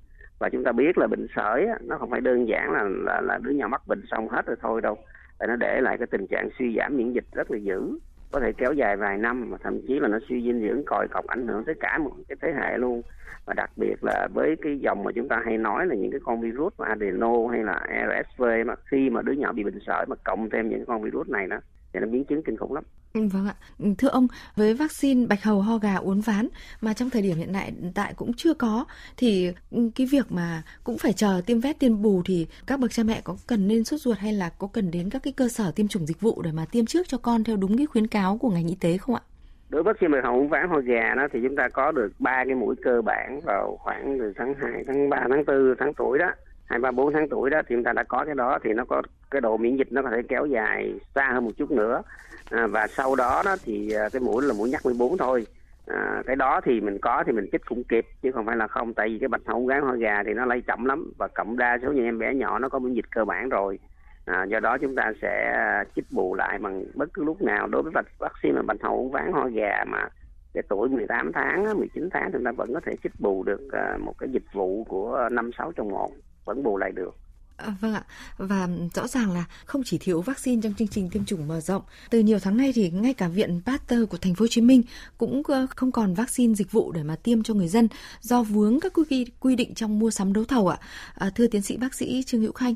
và 0.41 0.49
chúng 0.49 0.63
ta 0.63 0.71
biết 0.71 0.97
là 0.97 1.07
bệnh 1.07 1.27
sởi 1.35 1.67
nó 1.81 1.97
không 1.97 2.09
phải 2.09 2.21
đơn 2.21 2.47
giản 2.47 2.71
là 2.71 2.83
là, 2.83 3.21
là 3.21 3.39
đứa 3.41 3.51
nhỏ 3.51 3.67
mắc 3.67 3.81
bệnh 3.87 4.01
xong 4.11 4.29
hết 4.29 4.45
rồi 4.45 4.55
thôi 4.61 4.81
đâu. 4.81 4.97
Và 5.39 5.47
nó 5.47 5.55
để 5.55 5.81
lại 5.81 5.97
cái 5.97 6.07
tình 6.07 6.27
trạng 6.27 6.49
suy 6.59 6.75
giảm 6.77 6.97
miễn 6.97 7.13
dịch 7.13 7.25
rất 7.33 7.51
là 7.51 7.57
dữ. 7.57 7.97
Có 8.31 8.39
thể 8.39 8.51
kéo 8.57 8.73
dài 8.73 8.97
vài 8.97 9.17
năm 9.17 9.49
mà 9.49 9.57
thậm 9.63 9.81
chí 9.87 9.99
là 9.99 10.07
nó 10.07 10.19
suy 10.29 10.41
dinh 10.43 10.61
dưỡng 10.61 10.83
còi 10.85 11.07
cọc 11.07 11.27
ảnh 11.27 11.47
hưởng 11.47 11.63
tới 11.65 11.75
cả 11.79 11.97
một 11.97 12.11
cái 12.27 12.35
thế 12.41 12.53
hệ 12.53 12.77
luôn. 12.77 13.01
Và 13.45 13.53
đặc 13.53 13.69
biệt 13.75 14.03
là 14.03 14.27
với 14.33 14.55
cái 14.61 14.79
dòng 14.79 15.03
mà 15.03 15.11
chúng 15.15 15.27
ta 15.27 15.41
hay 15.45 15.57
nói 15.57 15.85
là 15.85 15.95
những 15.95 16.11
cái 16.11 16.19
con 16.23 16.41
virus 16.41 16.73
mà 16.77 16.87
adeno 16.87 17.47
hay 17.51 17.63
là 17.63 17.81
RSV 18.07 18.43
mà 18.65 18.75
khi 18.85 19.09
mà 19.09 19.21
đứa 19.21 19.33
nhỏ 19.33 19.51
bị 19.51 19.63
bệnh 19.63 19.79
sởi 19.87 20.05
mà 20.07 20.15
cộng 20.23 20.49
thêm 20.49 20.69
những 20.69 20.85
con 20.85 21.01
virus 21.01 21.29
này 21.29 21.47
đó 21.47 21.57
thì 21.93 21.99
nó 21.99 22.07
biến 22.07 22.25
chứng 22.25 22.43
kinh 22.43 22.57
khủng 22.57 22.73
lắm 22.73 22.83
Ừ, 23.13 23.21
vâng 23.27 23.47
ạ. 23.47 23.55
Ừ, 23.79 23.85
thưa 23.97 24.07
ông, 24.07 24.27
với 24.55 24.73
vaccine 24.73 25.25
bạch 25.27 25.43
hầu 25.43 25.61
ho 25.61 25.77
gà 25.77 25.95
uốn 25.95 26.19
ván 26.21 26.47
mà 26.81 26.93
trong 26.93 27.09
thời 27.09 27.21
điểm 27.21 27.37
hiện 27.37 27.49
tại 27.53 27.73
tại 27.95 28.13
cũng 28.15 28.33
chưa 28.33 28.53
có 28.53 28.85
thì 29.17 29.51
ừ, 29.71 29.89
cái 29.95 30.07
việc 30.11 30.31
mà 30.31 30.63
cũng 30.83 30.97
phải 30.97 31.13
chờ 31.13 31.41
tiêm 31.45 31.59
vét 31.59 31.79
tiêm 31.79 32.01
bù 32.01 32.21
thì 32.25 32.47
các 32.67 32.79
bậc 32.79 32.91
cha 32.91 33.03
mẹ 33.03 33.21
có 33.23 33.35
cần 33.47 33.67
nên 33.67 33.83
sốt 33.83 33.99
ruột 34.01 34.17
hay 34.17 34.33
là 34.33 34.49
có 34.49 34.67
cần 34.73 34.91
đến 34.91 35.09
các 35.09 35.23
cái 35.23 35.33
cơ 35.33 35.47
sở 35.49 35.71
tiêm 35.75 35.87
chủng 35.87 36.05
dịch 36.05 36.21
vụ 36.21 36.41
để 36.41 36.51
mà 36.51 36.65
tiêm 36.71 36.85
trước 36.85 37.07
cho 37.07 37.17
con 37.17 37.43
theo 37.43 37.55
đúng 37.57 37.77
cái 37.77 37.85
khuyến 37.85 38.07
cáo 38.07 38.37
của 38.37 38.49
ngành 38.49 38.67
y 38.67 38.75
tế 38.75 38.97
không 38.97 39.15
ạ? 39.15 39.21
Đối 39.69 39.83
với 39.83 39.93
vaccine 39.93 40.11
bạch 40.13 40.23
hầu 40.23 40.35
uốn 40.39 40.47
ván 40.47 40.69
ho 40.69 40.79
gà 40.79 41.15
đó 41.17 41.27
thì 41.33 41.39
chúng 41.43 41.55
ta 41.55 41.69
có 41.73 41.91
được 41.91 42.11
ba 42.19 42.43
cái 42.45 42.55
mũi 42.55 42.75
cơ 42.83 43.01
bản 43.01 43.39
vào 43.45 43.77
khoảng 43.79 44.17
từ 44.19 44.33
tháng 44.37 44.53
2, 44.61 44.83
tháng 44.87 45.09
3, 45.09 45.17
tháng 45.29 45.45
4, 45.45 45.75
tháng 45.79 45.93
tuổi 45.93 46.19
đó 46.19 46.31
hai 46.71 46.79
ba 46.79 46.91
bốn 46.91 47.13
tháng 47.13 47.29
tuổi 47.29 47.49
đó 47.49 47.61
thì 47.67 47.75
chúng 47.75 47.83
ta 47.83 47.93
đã 47.93 48.03
có 48.03 48.25
cái 48.25 48.35
đó 48.35 48.59
thì 48.63 48.73
nó 48.73 48.85
có 48.85 49.01
cái 49.31 49.41
độ 49.41 49.57
miễn 49.57 49.75
dịch 49.75 49.91
nó 49.91 50.01
có 50.01 50.09
thể 50.09 50.21
kéo 50.29 50.45
dài 50.45 50.93
xa 51.15 51.29
hơn 51.33 51.45
một 51.45 51.51
chút 51.57 51.71
nữa. 51.71 52.01
À, 52.49 52.67
và 52.67 52.87
sau 52.87 53.15
đó 53.15 53.41
đó 53.45 53.55
thì 53.63 53.91
à, 53.91 54.09
cái 54.13 54.19
mũi 54.19 54.43
là 54.43 54.53
mũi 54.53 54.69
nhắc 54.69 54.81
14 54.85 55.17
thôi. 55.17 55.45
À, 55.87 56.23
cái 56.25 56.35
đó 56.35 56.61
thì 56.63 56.81
mình 56.81 56.97
có 57.01 57.23
thì 57.27 57.31
mình 57.31 57.45
chích 57.51 57.65
cũng 57.65 57.83
kịp 57.83 58.05
chứ 58.21 58.31
không 58.31 58.45
phải 58.45 58.55
là 58.55 58.67
không 58.67 58.93
tại 58.93 59.09
vì 59.09 59.19
cái 59.19 59.27
bạch 59.27 59.41
hầu 59.45 59.65
gán 59.65 59.81
hoa 59.81 59.95
gà 59.95 60.23
thì 60.25 60.33
nó 60.33 60.45
lây 60.45 60.61
chậm 60.61 60.85
lắm 60.85 61.11
và 61.17 61.27
cộng 61.27 61.57
đa 61.57 61.77
số 61.81 61.91
những 61.91 62.05
em 62.05 62.19
bé 62.19 62.33
nhỏ 62.33 62.59
nó 62.59 62.69
có 62.69 62.79
miễn 62.79 62.93
dịch 62.93 63.11
cơ 63.11 63.25
bản 63.25 63.49
rồi. 63.49 63.79
À, 64.25 64.43
do 64.43 64.59
đó 64.59 64.77
chúng 64.77 64.95
ta 64.95 65.11
sẽ 65.21 65.53
à, 65.55 65.83
chích 65.95 66.05
bù 66.11 66.35
lại 66.35 66.59
bằng 66.59 66.83
bất 66.95 67.13
cứ 67.13 67.23
lúc 67.23 67.41
nào 67.41 67.67
đối 67.67 67.81
với 67.81 67.93
vaccine 68.19 68.55
mà 68.55 68.61
bạch 68.61 68.81
hầu 68.81 69.09
ván 69.13 69.31
ho 69.33 69.47
gà 69.47 69.83
mà 69.87 70.07
cái 70.53 70.63
tuổi 70.69 70.89
18 70.89 71.31
tháng 71.33 71.79
19 71.79 72.09
tháng 72.11 72.29
chúng 72.33 72.43
ta 72.43 72.51
vẫn 72.51 72.73
có 72.73 72.79
thể 72.85 72.93
chích 73.03 73.13
bù 73.19 73.43
được 73.43 73.61
à, 73.71 73.97
một 73.99 74.13
cái 74.17 74.29
dịch 74.29 74.53
vụ 74.53 74.83
của 74.83 75.29
năm 75.31 75.51
sáu 75.57 75.71
trong 75.71 75.89
một 75.89 76.11
vẫn 76.53 76.63
bù 76.63 76.77
lại 76.77 76.91
được 76.91 77.17
À, 77.65 77.73
vâng 77.81 77.93
ạ, 77.93 78.03
và 78.37 78.67
rõ 78.93 79.07
ràng 79.07 79.31
là 79.31 79.45
không 79.65 79.81
chỉ 79.85 79.97
thiếu 80.01 80.21
vaccine 80.21 80.61
trong 80.61 80.73
chương 80.73 80.87
trình 80.87 81.09
tiêm 81.09 81.25
chủng 81.25 81.47
mở 81.47 81.59
rộng, 81.59 81.81
từ 82.09 82.19
nhiều 82.19 82.39
tháng 82.39 82.57
nay 82.57 82.71
thì 82.75 82.89
ngay 82.89 83.13
cả 83.13 83.27
viện 83.27 83.61
Pasteur 83.65 84.09
của 84.09 84.17
thành 84.17 84.35
phố 84.35 84.43
Hồ 84.43 84.47
Chí 84.47 84.61
Minh 84.61 84.81
cũng 85.17 85.41
ờ, 85.47 85.67
không 85.75 85.91
còn 85.91 86.13
vaccine 86.13 86.53
dịch 86.53 86.71
vụ 86.71 86.91
để 86.91 87.03
mà 87.03 87.15
tiêm 87.23 87.43
cho 87.43 87.53
người 87.53 87.67
dân 87.67 87.87
do 88.21 88.43
vướng 88.43 88.79
các 88.79 88.93
quy 88.93 89.25
quy 89.39 89.55
định 89.55 89.73
trong 89.73 89.99
mua 89.99 90.11
sắm 90.11 90.33
đấu 90.33 90.43
thầu 90.43 90.67
ạ. 90.67 90.77
À, 91.15 91.29
thưa 91.35 91.47
tiến 91.47 91.61
sĩ 91.61 91.77
bác 91.77 91.93
sĩ 91.93 92.23
Trương 92.23 92.41
Hữu 92.41 92.51
Khanh, 92.51 92.73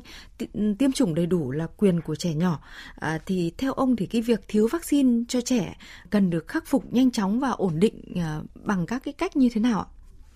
tiêm 0.78 0.92
chủng 0.92 1.14
đầy 1.14 1.26
đủ 1.26 1.50
là 1.50 1.66
quyền 1.76 2.00
của 2.00 2.14
trẻ 2.14 2.34
nhỏ. 2.34 2.60
À, 3.00 3.18
thì 3.26 3.52
theo 3.58 3.72
ông 3.72 3.96
thì 3.96 4.06
cái 4.06 4.22
việc 4.22 4.40
thiếu 4.48 4.68
vaccine 4.72 5.24
cho 5.28 5.40
trẻ 5.40 5.76
cần 6.10 6.30
được 6.30 6.48
khắc 6.48 6.66
phục 6.66 6.92
nhanh 6.92 7.10
chóng 7.10 7.40
và 7.40 7.50
ổn 7.50 7.72
định 7.80 8.02
à, 8.16 8.40
bằng 8.64 8.86
các 8.86 9.02
cái 9.04 9.14
cách 9.18 9.36
như 9.36 9.48
thế 9.52 9.60
nào 9.60 9.78
ạ? 9.78 9.86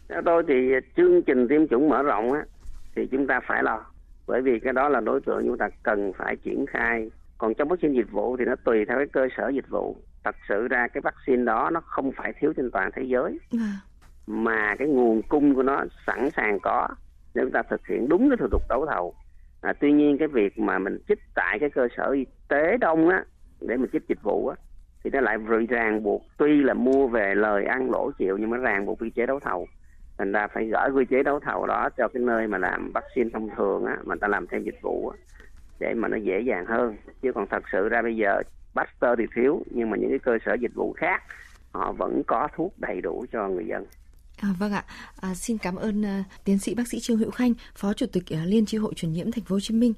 Theo 0.09 0.23
tôi 0.25 0.43
thì 0.49 0.55
chương 0.97 1.23
trình 1.27 1.47
tiêm 1.49 1.69
chủng 1.69 1.89
mở 1.89 2.03
rộng 2.03 2.33
á 2.33 2.41
thì 2.95 3.07
chúng 3.07 3.27
ta 3.27 3.41
phải 3.47 3.63
lo. 3.63 3.87
Bởi 4.27 4.43
vì 4.43 4.61
cái 4.61 4.73
đó 4.73 4.89
là 4.89 5.01
đối 5.01 5.21
tượng 5.21 5.47
chúng 5.47 5.59
ta 5.59 5.69
cần 5.83 6.13
phải 6.13 6.37
triển 6.37 6.67
khai. 6.67 7.11
Còn 7.39 7.55
trong 7.55 7.69
vaccine 7.69 7.95
dịch 7.95 8.11
vụ 8.11 8.37
thì 8.37 8.45
nó 8.45 8.57
tùy 8.65 8.85
theo 8.85 8.97
cái 8.97 9.07
cơ 9.07 9.29
sở 9.37 9.49
dịch 9.49 9.69
vụ. 9.69 9.97
Thật 10.25 10.37
sự 10.49 10.69
ra 10.69 10.89
cái 10.89 11.01
vaccine 11.01 11.45
đó 11.45 11.71
nó 11.73 11.81
không 11.81 12.13
phải 12.13 12.33
thiếu 12.41 12.53
trên 12.57 12.71
toàn 12.71 12.91
thế 12.97 13.03
giới. 13.03 13.39
À. 13.53 13.73
mà 14.27 14.77
cái 14.79 14.89
nguồn 14.89 15.23
cung 15.23 15.55
của 15.55 15.63
nó 15.63 15.85
sẵn 16.07 16.31
sàng 16.37 16.59
có 16.63 16.89
để 17.35 17.43
chúng 17.43 17.53
ta 17.53 17.63
thực 17.63 17.87
hiện 17.87 18.09
đúng 18.09 18.31
cái 18.31 18.37
thủ 18.37 18.47
tục 18.51 18.63
đấu 18.69 18.87
thầu. 18.87 19.15
À, 19.61 19.73
tuy 19.81 19.93
nhiên 19.93 20.19
cái 20.19 20.29
việc 20.29 20.59
mà 20.59 20.79
mình 20.79 20.99
chích 21.09 21.19
tại 21.35 21.59
cái 21.59 21.71
cơ 21.71 21.89
sở 21.97 22.11
y 22.11 22.27
tế 22.49 22.77
đông 22.77 23.09
á 23.09 23.25
để 23.61 23.77
mình 23.77 23.91
chích 23.93 24.09
dịch 24.09 24.23
vụ 24.23 24.49
á 24.49 24.57
thì 25.05 25.11
nó 25.11 25.21
lại 25.21 25.37
ràng 25.69 26.03
buộc. 26.03 26.23
Tuy 26.37 26.63
là 26.63 26.75
mua 26.75 27.07
về 27.07 27.35
lời 27.35 27.65
ăn 27.65 27.91
lỗ 27.91 28.11
chịu 28.19 28.39
nhưng 28.39 28.51
mà 28.51 28.57
ràng 28.57 28.87
buộc 28.87 29.03
quy 29.03 29.11
chế 29.11 29.27
đấu 29.27 29.41
thầu 29.41 29.67
thành 30.21 30.33
ra 30.33 30.47
phải 30.55 30.65
gửi 30.65 30.91
quy 30.95 31.05
chế 31.11 31.23
đấu 31.23 31.41
thầu 31.41 31.67
đó 31.67 31.89
cho 31.97 32.09
cái 32.09 32.23
nơi 32.23 32.47
mà 32.47 32.59
làm 32.59 32.93
vaccine 32.95 33.31
thông 33.33 33.49
thường 33.57 33.85
á 33.85 33.97
mà 34.05 34.15
ta 34.21 34.29
làm 34.29 34.47
thêm 34.47 34.65
dịch 34.65 34.83
vụ 34.83 35.09
á 35.09 35.17
để 35.79 35.95
mà 35.95 36.09
nó 36.09 36.17
dễ 36.17 36.41
dàng 36.41 36.67
hơn 36.67 36.97
chứ 37.23 37.33
còn 37.35 37.47
thật 37.51 37.63
sự 37.73 37.89
ra 37.89 38.03
bây 38.03 38.17
giờ 38.17 38.43
Baxter 38.75 39.11
thì 39.19 39.25
thiếu 39.37 39.63
nhưng 39.71 39.91
mà 39.91 39.97
những 39.97 40.11
cái 40.11 40.19
cơ 40.19 40.39
sở 40.47 40.55
dịch 40.61 40.75
vụ 40.75 40.93
khác 40.93 41.23
họ 41.73 41.93
vẫn 41.93 42.23
có 42.27 42.49
thuốc 42.57 42.75
đầy 42.79 43.01
đủ 43.01 43.27
cho 43.33 43.49
người 43.49 43.65
dân. 43.67 43.87
À, 44.43 44.49
vâng 44.59 44.73
ạ, 44.73 44.85
à, 45.21 45.35
xin 45.35 45.59
cảm 45.59 45.77
ơn 45.77 46.01
uh, 46.01 46.27
tiến 46.45 46.59
sĩ 46.59 46.75
bác 46.75 46.89
sĩ 46.89 47.01
Trương 47.01 47.19
Hữu 47.19 47.31
Khanh, 47.31 47.53
Phó 47.75 47.93
Chủ 47.93 48.07
tịch 48.13 48.25
uh, 48.35 48.39
Liên 48.47 48.67
chi 48.67 48.79
hội 48.79 48.93
truyền 48.97 49.13
nhiễm 49.13 49.31
Thành 49.31 49.45
phố 49.45 49.55
Hồ 49.55 49.61
Chí 49.61 49.75
Minh. 49.75 49.95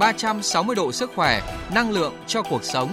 360 0.00 0.76
độ 0.76 0.92
sức 0.92 1.10
khỏe, 1.14 1.40
năng 1.74 1.90
lượng 1.90 2.14
cho 2.26 2.42
cuộc 2.42 2.64
sống. 2.64 2.88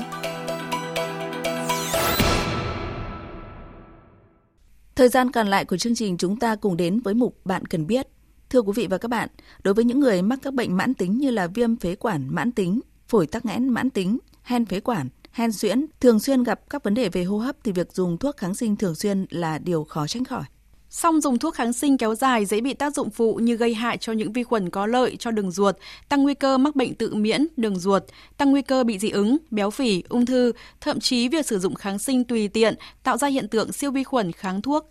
Thời 4.98 5.10
gian 5.10 5.32
còn 5.32 5.48
lại 5.48 5.66
của 5.66 5.78
chương 5.78 5.96
trình 5.96 6.18
chúng 6.18 6.40
ta 6.40 6.56
cùng 6.56 6.78
đến 6.78 7.00
với 7.00 7.14
mục 7.14 7.46
Bạn 7.46 7.66
cần 7.66 7.88
biết. 7.88 8.08
Thưa 8.50 8.62
quý 8.62 8.74
vị 8.76 8.88
và 8.88 8.98
các 8.98 9.08
bạn, 9.08 9.30
đối 9.64 9.74
với 9.74 9.86
những 9.86 10.00
người 10.00 10.22
mắc 10.22 10.40
các 10.42 10.54
bệnh 10.54 10.78
mãn 10.78 10.94
tính 10.94 11.18
như 11.18 11.32
là 11.32 11.48
viêm 11.48 11.76
phế 11.76 11.96
quản 11.96 12.28
mãn 12.36 12.52
tính, 12.52 12.80
phổi 13.08 13.28
tắc 13.28 13.46
nghẽn 13.46 13.70
mãn 13.70 13.90
tính, 13.90 14.18
hen 14.44 14.66
phế 14.66 14.80
quản, 14.80 15.10
hen 15.32 15.52
suyễn, 15.52 15.86
thường 16.00 16.20
xuyên 16.20 16.44
gặp 16.44 16.70
các 16.70 16.84
vấn 16.84 16.94
đề 16.94 17.10
về 17.10 17.24
hô 17.24 17.38
hấp 17.38 17.56
thì 17.64 17.72
việc 17.72 17.94
dùng 17.94 18.18
thuốc 18.18 18.38
kháng 18.38 18.56
sinh 18.56 18.76
thường 18.76 18.96
xuyên 18.96 19.26
là 19.30 19.58
điều 19.58 19.84
khó 19.84 20.08
tránh 20.08 20.24
khỏi. 20.24 20.44
Song 20.89 21.21
dùng 21.21 21.39
thuốc 21.39 21.56
kháng 21.56 21.73
sinh 21.73 21.97
kéo 21.97 22.15
dài 22.15 22.45
dễ 22.45 22.62
bị 22.62 22.73
tác 22.73 22.95
dụng 22.95 23.10
phụ 23.10 23.36
như 23.36 23.56
gây 23.56 23.73
hại 23.73 23.97
cho 23.97 24.13
những 24.13 24.34
vi 24.34 24.43
khuẩn 24.43 24.69
có 24.69 24.86
lợi 24.86 25.15
cho 25.19 25.32
đường 25.32 25.52
ruột, 25.52 25.76
tăng 26.10 26.23
nguy 26.23 26.34
cơ 26.34 26.58
mắc 26.58 26.76
bệnh 26.76 26.95
tự 26.95 27.15
miễn, 27.15 27.47
đường 27.58 27.80
ruột, 27.80 28.04
tăng 28.38 28.52
nguy 28.52 28.62
cơ 28.62 28.84
bị 28.84 29.00
dị 29.00 29.10
ứng, 29.10 29.38
béo 29.52 29.69
phì, 29.69 30.04
ung 30.10 30.26
thư, 30.26 30.52
thậm 30.82 31.00
chí 31.00 31.30
việc 31.30 31.45
sử 31.45 31.60
dụng 31.60 31.76
kháng 31.76 32.00
sinh 32.00 32.23
tùy 32.23 32.47
tiện 32.47 32.76
tạo 33.04 33.17
ra 33.17 33.28
hiện 33.28 33.47
tượng 33.47 33.71
siêu 33.71 33.91
vi 33.91 34.04
khuẩn 34.04 34.32
kháng 34.32 34.62
thuốc 34.62 34.89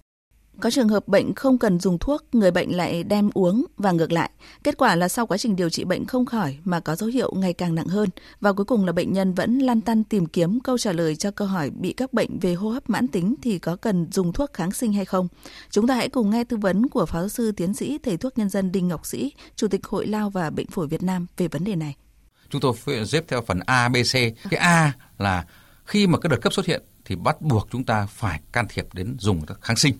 có 0.61 0.71
trường 0.71 0.89
hợp 0.89 1.09
bệnh 1.09 1.35
không 1.35 1.59
cần 1.59 1.81
dùng 1.81 1.99
thuốc, 1.99 2.23
người 2.33 2.51
bệnh 2.51 2.77
lại 2.77 3.03
đem 3.03 3.31
uống 3.35 3.65
và 3.77 3.93
ngược 3.93 4.13
lại. 4.13 4.31
Kết 4.65 4.77
quả 4.77 4.97
là 4.97 5.09
sau 5.09 5.27
quá 5.27 5.39
trình 5.39 5.57
điều 5.57 5.71
trị 5.71 5.85
bệnh 5.85 6.05
không 6.05 6.27
khỏi 6.27 6.59
mà 6.65 6.81
có 6.81 6.97
dấu 6.97 7.09
hiệu 7.09 7.33
ngày 7.37 7.53
càng 7.53 7.75
nặng 7.75 7.87
hơn 7.87 8.09
và 8.41 8.53
cuối 8.53 8.65
cùng 8.65 8.85
là 8.85 8.93
bệnh 8.93 9.13
nhân 9.13 9.35
vẫn 9.35 9.59
lăn 9.59 9.81
tăn 9.81 10.05
tìm 10.05 10.27
kiếm 10.27 10.61
câu 10.61 10.79
trả 10.79 10.93
lời 10.93 11.17
cho 11.17 11.31
câu 11.31 11.49
hỏi 11.49 11.71
bị 11.71 11.93
các 11.93 12.13
bệnh 12.13 12.39
về 12.39 12.55
hô 12.55 12.69
hấp 12.69 12.91
mãn 12.91 13.09
tính 13.09 13.35
thì 13.43 13.59
có 13.59 13.77
cần 13.77 14.07
dùng 14.13 14.33
thuốc 14.33 14.53
kháng 14.53 14.73
sinh 14.73 14.93
hay 14.93 15.05
không. 15.05 15.29
Chúng 15.71 15.87
ta 15.87 15.95
hãy 15.95 16.09
cùng 16.09 16.31
nghe 16.31 16.45
tư 16.45 16.57
vấn 16.57 16.89
của 16.89 17.07
Phó 17.07 17.19
giáo 17.19 17.29
sư 17.29 17.53
tiến 17.53 17.75
sĩ 17.75 17.99
thầy 17.99 18.17
thuốc 18.17 18.39
nhân 18.39 18.49
dân 18.49 18.73
Đinh 18.73 18.89
Ngọc 18.89 19.07
Sĩ, 19.07 19.33
Chủ 19.57 19.69
tịch 19.69 19.87
Hội 19.87 20.07
Lao 20.07 20.31
và 20.31 20.51
Bệnh 20.51 20.67
phổi 20.67 20.87
Việt 20.87 21.03
Nam 21.03 21.27
về 21.37 21.49
vấn 21.49 21.65
đề 21.65 21.77
này. 21.77 21.97
Chúng 22.51 22.61
tôi 22.61 22.75
xếp 23.07 23.25
theo 23.29 23.43
phần 23.47 23.61
A, 23.67 23.89
B, 23.89 23.97
C. 23.97 24.13
Cái 24.51 24.61
A 24.61 24.93
là 25.19 25.45
khi 25.85 26.07
mà 26.07 26.19
cái 26.19 26.31
đợt 26.31 26.37
cấp 26.43 26.53
xuất 26.53 26.67
hiện 26.67 26.83
thì 27.05 27.17
bắt 27.17 27.43
buộc 27.43 27.69
chúng 27.71 27.85
ta 27.85 28.07
phải 28.07 28.41
can 28.53 28.67
thiệp 28.69 28.95
đến 28.95 29.17
dùng 29.19 29.47
kháng 29.61 29.77
sinh 29.77 29.95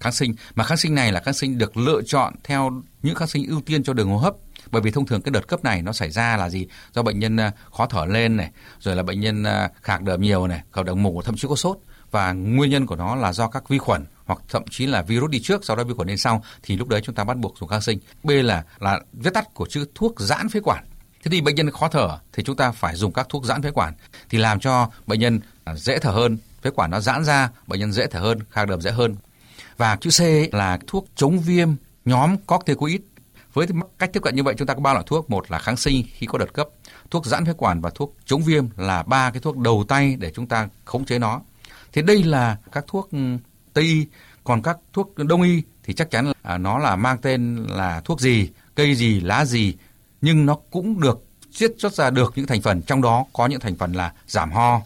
kháng 0.00 0.12
sinh. 0.12 0.34
Mà 0.54 0.64
kháng 0.64 0.78
sinh 0.78 0.94
này 0.94 1.12
là 1.12 1.20
kháng 1.20 1.34
sinh 1.34 1.58
được 1.58 1.76
lựa 1.76 2.02
chọn 2.06 2.34
theo 2.44 2.82
những 3.02 3.14
kháng 3.14 3.28
sinh 3.28 3.46
ưu 3.48 3.60
tiên 3.60 3.82
cho 3.82 3.92
đường 3.92 4.10
hô 4.10 4.16
hấp. 4.16 4.34
Bởi 4.70 4.82
vì 4.82 4.90
thông 4.90 5.06
thường 5.06 5.22
cái 5.22 5.30
đợt 5.30 5.48
cấp 5.48 5.64
này 5.64 5.82
nó 5.82 5.92
xảy 5.92 6.10
ra 6.10 6.36
là 6.36 6.50
gì? 6.50 6.66
Do 6.92 7.02
bệnh 7.02 7.18
nhân 7.18 7.36
ờ, 7.36 7.50
khó 7.72 7.86
thở 7.86 8.04
lên 8.04 8.36
này, 8.36 8.50
rồi 8.78 8.96
là 8.96 9.02
bệnh 9.02 9.20
nhân 9.20 9.42
ờ, 9.42 9.68
khạc 9.82 10.02
đờm 10.02 10.20
nhiều 10.20 10.46
này 10.46 10.62
khạc 10.72 10.84
đờm 10.84 11.02
mù 11.02 11.22
thậm 11.22 11.36
chí 11.36 11.48
có 11.48 11.56
sốt. 11.56 11.78
Và 12.10 12.32
nguyên 12.32 12.70
nhân 12.70 12.86
của 12.86 12.96
nó 12.96 13.16
là 13.16 13.32
do 13.32 13.48
các 13.48 13.68
vi 13.68 13.78
khuẩn 13.78 14.04
hoặc 14.24 14.38
thậm 14.48 14.62
chí 14.70 14.86
là 14.86 15.02
virus 15.02 15.30
đi 15.30 15.40
trước, 15.42 15.64
sau 15.64 15.76
đó 15.76 15.84
vi 15.84 15.94
khuẩn 15.94 16.08
lên 16.08 16.16
sau, 16.16 16.44
thì 16.62 16.76
lúc 16.76 16.88
đấy 16.88 17.00
chúng 17.04 17.14
ta 17.14 17.24
bắt 17.24 17.36
buộc 17.36 17.58
dùng 17.60 17.68
kháng 17.68 17.80
sinh. 17.80 17.98
B 18.22 18.30
là 18.30 18.64
là 18.78 19.00
viết 19.12 19.34
tắt 19.34 19.54
của 19.54 19.66
chữ 19.66 19.86
thuốc 19.94 20.20
giãn 20.20 20.48
phế 20.48 20.60
quản. 20.60 20.84
Thế 21.22 21.30
thì 21.30 21.40
bệnh 21.40 21.54
nhân 21.54 21.70
khó 21.70 21.88
thở 21.88 22.18
thì 22.32 22.42
chúng 22.42 22.56
ta 22.56 22.72
phải 22.72 22.96
dùng 22.96 23.12
các 23.12 23.26
thuốc 23.28 23.44
giãn 23.44 23.62
phế 23.62 23.70
quản. 23.70 23.94
Thì 24.30 24.38
làm 24.38 24.60
cho 24.60 24.90
bệnh 25.06 25.20
nhân 25.20 25.40
à, 25.64 25.74
dễ 25.74 25.98
thở 25.98 26.10
hơn, 26.10 26.38
phế 26.62 26.70
quản 26.70 26.90
nó 26.90 27.00
giãn 27.00 27.24
ra, 27.24 27.50
bệnh 27.66 27.80
nhân 27.80 27.92
dễ 27.92 28.06
thở 28.06 28.20
hơn, 28.20 28.38
khạc 28.50 28.68
đờm 28.68 28.80
dễ 28.80 28.90
hơn 28.90 29.16
và 29.80 29.96
chữ 29.96 30.10
C 30.10 30.54
là 30.54 30.78
thuốc 30.86 31.06
chống 31.14 31.40
viêm 31.40 31.68
nhóm 32.04 32.36
corticoid. 32.36 33.00
Với 33.52 33.66
cách 33.98 34.10
tiếp 34.12 34.20
cận 34.22 34.36
như 34.36 34.42
vậy 34.42 34.54
chúng 34.58 34.66
ta 34.66 34.74
có 34.74 34.80
ba 34.80 34.92
loại 34.92 35.04
thuốc, 35.08 35.30
một 35.30 35.50
là 35.50 35.58
kháng 35.58 35.76
sinh 35.76 36.04
khi 36.12 36.26
có 36.26 36.38
đợt 36.38 36.52
cấp, 36.54 36.68
thuốc 37.10 37.26
giãn 37.26 37.44
phế 37.44 37.52
quản 37.56 37.80
và 37.80 37.90
thuốc 37.94 38.16
chống 38.24 38.42
viêm 38.42 38.64
là 38.76 39.02
ba 39.02 39.30
cái 39.30 39.40
thuốc 39.40 39.56
đầu 39.56 39.84
tay 39.88 40.16
để 40.18 40.32
chúng 40.34 40.46
ta 40.46 40.68
khống 40.84 41.04
chế 41.04 41.18
nó. 41.18 41.40
Thì 41.92 42.02
đây 42.02 42.22
là 42.22 42.56
các 42.72 42.84
thuốc 42.86 43.10
ừ, 43.10 43.18
Tây 43.72 43.84
y, 43.84 44.06
còn 44.44 44.62
các 44.62 44.78
thuốc 44.92 45.16
Đông 45.16 45.42
y 45.42 45.62
thì 45.84 45.94
chắc 45.94 46.10
chắn 46.10 46.26
là 46.26 46.32
à, 46.42 46.58
nó 46.58 46.78
là 46.78 46.96
mang 46.96 47.18
tên 47.18 47.66
là 47.68 48.00
thuốc 48.00 48.20
gì, 48.20 48.48
cây 48.74 48.94
gì, 48.94 49.20
lá 49.20 49.44
gì, 49.44 49.74
nhưng 50.20 50.46
nó 50.46 50.54
cũng 50.70 51.00
được 51.00 51.24
chiết 51.52 51.72
xuất 51.78 51.92
ra 51.92 52.10
được 52.10 52.32
những 52.36 52.46
thành 52.46 52.62
phần. 52.62 52.82
Trong 52.82 53.02
đó 53.02 53.24
có 53.32 53.46
những 53.46 53.60
thành 53.60 53.76
phần 53.76 53.92
là 53.92 54.12
giảm 54.26 54.52
ho, 54.52 54.80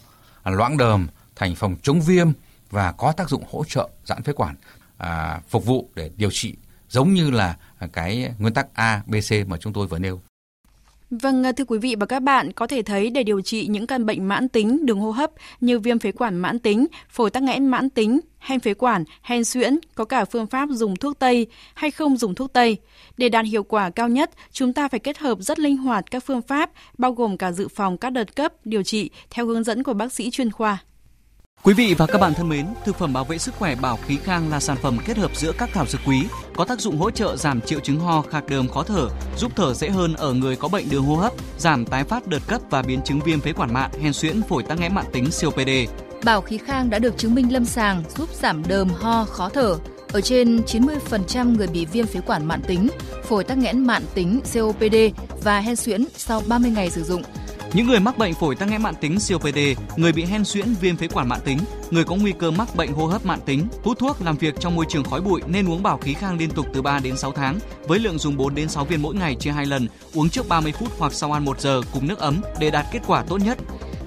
loãng 0.45 0.77
đờm, 0.77 1.09
thành 1.37 1.55
phần 1.55 1.77
chống 1.83 2.01
viêm 2.01 2.29
và 2.71 2.93
có 2.93 3.13
tác 3.13 3.29
dụng 3.29 3.45
hỗ 3.53 3.65
trợ 3.65 3.89
giãn 4.05 4.23
phế 4.23 4.33
quản 4.33 4.55
à, 4.99 5.41
phục 5.49 5.67
vụ 5.67 5.91
để 5.95 6.11
điều 6.17 6.31
trị 6.31 6.55
giống 6.89 7.15
như 7.15 7.31
là 7.31 7.57
cái 7.93 8.33
nguyên 8.39 8.55
tắc 8.55 8.67
A, 8.75 9.03
B, 9.07 9.15
C 9.15 9.49
mà 9.49 9.57
chúng 9.57 9.73
tôi 9.73 9.87
vừa 9.87 9.99
nêu. 9.99 10.21
Vâng, 11.11 11.45
à, 11.45 11.53
thưa 11.53 11.65
quý 11.65 11.79
vị 11.79 11.95
và 12.01 12.07
các 12.07 12.23
bạn, 12.23 12.53
có 12.53 12.67
thể 12.67 12.83
thấy 12.83 13.11
để 13.11 13.23
điều 13.23 13.41
trị 13.41 13.67
những 13.67 13.87
căn 13.87 14.07
bệnh 14.07 14.29
mãn 14.29 14.49
tính 14.49 14.87
đường 14.87 15.01
hô 15.01 15.11
hấp 15.11 15.31
như 15.61 15.79
viêm 15.79 15.99
phế 15.99 16.13
quản 16.13 16.37
mãn 16.37 16.59
tính, 16.59 16.87
phổi 17.09 17.31
tắc 17.31 17.43
nghẽn 17.43 17.67
mãn 17.67 17.91
tính, 17.91 18.21
hen 18.39 18.61
phế 18.61 18.75
quản, 18.75 19.05
hen 19.23 19.45
suyễn, 19.45 19.79
có 19.95 20.05
cả 20.05 20.25
phương 20.25 20.47
pháp 20.47 20.69
dùng 20.71 20.97
thuốc 20.97 21.19
Tây 21.19 21.47
hay 21.75 21.91
không 21.91 22.17
dùng 22.17 22.35
thuốc 22.35 22.53
Tây. 22.53 22.77
Để 23.17 23.29
đạt 23.29 23.47
hiệu 23.47 23.63
quả 23.63 23.91
cao 23.91 24.09
nhất, 24.09 24.31
chúng 24.53 24.73
ta 24.73 24.89
phải 24.89 25.01
kết 25.01 25.19
hợp 25.19 25.39
rất 25.41 25.59
linh 25.59 25.77
hoạt 25.77 26.11
các 26.11 26.25
phương 26.27 26.43
pháp, 26.43 26.71
bao 26.99 27.13
gồm 27.13 27.37
cả 27.37 27.53
dự 27.53 27.69
phòng 27.69 27.99
các 27.99 28.11
đợt 28.11 28.37
cấp, 28.37 28.53
điều 28.65 28.83
trị 28.83 29.11
theo 29.31 29.47
hướng 29.47 29.65
dẫn 29.65 29.83
của 29.83 29.95
bác 29.95 30.13
sĩ 30.13 30.31
chuyên 30.31 30.51
khoa. 30.51 30.79
Quý 31.65 31.75
vị 31.75 31.95
và 31.99 32.07
các 32.07 32.21
bạn 32.21 32.35
thân 32.35 32.49
mến, 32.49 32.67
thực 32.85 32.97
phẩm 32.97 33.13
bảo 33.13 33.25
vệ 33.25 33.39
sức 33.39 33.55
khỏe 33.55 33.75
Bảo 33.75 33.99
Khí 34.07 34.17
Khang 34.25 34.51
là 34.51 34.61
sản 34.61 34.77
phẩm 34.83 34.99
kết 35.07 35.17
hợp 35.17 35.37
giữa 35.37 35.53
các 35.59 35.71
thảo 35.73 35.87
dược 35.87 36.01
quý, 36.07 36.27
có 36.57 36.65
tác 36.65 36.81
dụng 36.81 36.99
hỗ 36.99 37.11
trợ 37.11 37.37
giảm 37.37 37.61
triệu 37.61 37.81
chứng 37.81 38.01
ho, 38.01 38.23
khạc 38.23 38.47
đờm, 38.47 38.69
khó 38.69 38.83
thở, 38.83 39.09
giúp 39.39 39.53
thở 39.57 39.75
dễ 39.75 39.89
hơn 39.89 40.15
ở 40.15 40.33
người 40.33 40.57
có 40.57 40.69
bệnh 40.69 40.91
đường 40.91 41.05
hô 41.05 41.17
hấp, 41.17 41.33
giảm 41.59 41.85
tái 41.87 42.05
phát 42.05 42.27
đợt 42.27 42.39
cấp 42.49 42.61
và 42.71 42.83
biến 42.83 43.03
chứng 43.03 43.21
viêm 43.21 43.41
phế 43.41 43.53
quản 43.53 43.73
mạn, 43.73 43.91
hen 44.03 44.13
suyễn, 44.13 44.43
phổi 44.43 44.63
tắc 44.63 44.81
nghẽn 44.81 44.95
mạng 44.95 45.05
tính 45.13 45.25
COPD. 45.43 45.71
Bảo 46.25 46.41
Khí 46.41 46.59
Khang 46.59 46.91
đã 46.91 46.99
được 46.99 47.19
chứng 47.19 47.35
minh 47.35 47.53
lâm 47.53 47.65
sàng 47.65 48.03
giúp 48.17 48.29
giảm 48.35 48.63
đờm, 48.69 48.89
ho, 48.89 49.25
khó 49.25 49.49
thở 49.49 49.77
ở 50.13 50.21
trên 50.21 50.61
90% 50.67 51.57
người 51.57 51.67
bị 51.67 51.85
viêm 51.85 52.07
phế 52.07 52.21
quản 52.21 52.47
mạn 52.47 52.61
tính, 52.67 52.89
phổi 53.25 53.45
tắc 53.45 53.59
nghẽn 53.59 53.87
mạn 53.87 54.03
tính 54.15 54.41
COPD 54.55 54.97
và 55.43 55.61
hen 55.61 55.77
suyễn 55.77 56.05
sau 56.17 56.43
30 56.49 56.71
ngày 56.71 56.91
sử 56.91 57.03
dụng 57.03 57.23
những 57.75 57.87
người 57.87 58.01
mắc 58.01 58.19
bệnh 58.19 58.35
phổi 58.35 58.57
tắc 58.57 58.69
nghẽn 58.69 58.83
mạng 58.83 58.95
tính 59.01 59.19
COPD, 59.29 59.59
người 59.97 60.13
bị 60.13 60.25
hen 60.25 60.45
suyễn 60.45 60.75
viêm 60.81 60.97
phế 60.97 61.09
quản 61.09 61.29
mạng 61.29 61.41
tính, 61.45 61.59
người 61.91 62.05
có 62.05 62.15
nguy 62.15 62.33
cơ 62.39 62.51
mắc 62.51 62.77
bệnh 62.77 62.93
hô 62.93 63.07
hấp 63.07 63.27
mạng 63.27 63.41
tính, 63.47 63.67
hút 63.85 63.99
thuốc 63.99 64.23
làm 64.23 64.37
việc 64.37 64.55
trong 64.61 64.77
môi 64.77 64.87
trường 64.89 65.05
khói 65.05 65.21
bụi 65.21 65.41
nên 65.47 65.69
uống 65.69 65.83
bảo 65.83 65.99
khí 65.99 66.15
khang 66.15 66.39
liên 66.39 66.51
tục 66.51 66.67
từ 66.73 66.83
3 66.83 66.99
đến 66.99 67.17
6 67.17 67.33
tháng 67.33 67.59
với 67.89 67.99
lượng 67.99 68.19
dùng 68.19 68.37
4 68.37 68.55
đến 68.55 68.69
6 68.69 68.85
viên 68.85 69.03
mỗi 69.03 69.15
ngày 69.15 69.35
chia 69.35 69.51
2 69.51 69.67
lần, 69.67 69.89
uống 70.15 70.29
trước 70.29 70.49
30 70.49 70.73
phút 70.73 70.89
hoặc 70.99 71.13
sau 71.13 71.33
ăn 71.33 71.45
1 71.45 71.61
giờ 71.61 71.81
cùng 71.93 72.09
nước 72.09 72.19
ấm 72.19 72.41
để 72.61 72.71
đạt 72.71 72.87
kết 72.93 73.01
quả 73.07 73.25
tốt 73.29 73.37
nhất. 73.37 73.59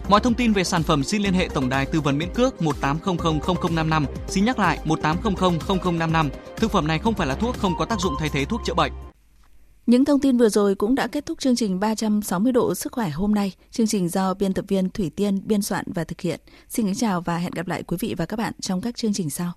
Mọi 0.10 0.19
thông 0.19 0.34
tin 0.34 0.53
về 0.53 0.63
sản 0.63 0.84
phẩm 0.84 1.03
xin 1.03 1.21
liên 1.21 1.34
hệ 1.34 1.49
tổng 1.53 1.69
đài 1.69 1.86
tư 1.86 2.01
vấn 2.01 2.17
miễn 2.17 2.34
cước 2.34 2.56
18000055. 2.62 4.06
Xin 4.27 4.45
nhắc 4.45 4.60
lại 4.60 4.80
18000055. 4.86 6.30
Thực 6.58 6.71
phẩm 6.71 6.88
này 6.88 6.99
không 6.99 7.13
phải 7.13 7.27
là 7.27 7.36
thuốc 7.36 7.58
không 7.58 7.73
có 7.80 7.86
tác 7.86 7.99
dụng 7.99 8.13
thay 8.19 8.30
thế 8.30 8.45
thuốc 8.45 8.62
chữa 8.65 8.73
bệnh. 8.73 8.91
Những 9.88 10.06
thông 10.06 10.19
tin 10.19 10.38
vừa 10.38 10.50
rồi 10.50 10.76
cũng 10.76 10.95
đã 10.95 11.08
kết 11.08 11.26
thúc 11.26 11.39
chương 11.39 11.56
trình 11.56 11.80
360 11.80 12.52
độ 12.52 12.76
sức 12.76 12.91
khỏe 12.91 13.10
hôm 13.10 13.36
nay. 13.36 13.54
Chương 13.71 13.88
trình 13.88 14.10
do 14.10 14.34
biên 14.34 14.54
tập 14.54 14.65
viên 14.67 14.89
Thủy 14.89 15.12
Tiên 15.15 15.41
biên 15.45 15.62
soạn 15.62 15.86
và 15.95 16.04
thực 16.04 16.21
hiện. 16.21 16.39
Xin 16.69 16.86
kính 16.86 16.95
chào 16.95 17.21
và 17.21 17.38
hẹn 17.38 17.52
gặp 17.52 17.67
lại 17.67 17.84
quý 17.84 17.97
vị 18.00 18.15
và 18.17 18.26
các 18.26 18.38
bạn 18.38 18.54
trong 18.60 18.82
các 18.82 18.95
chương 18.95 19.13
trình 19.13 19.30
sau. 19.30 19.52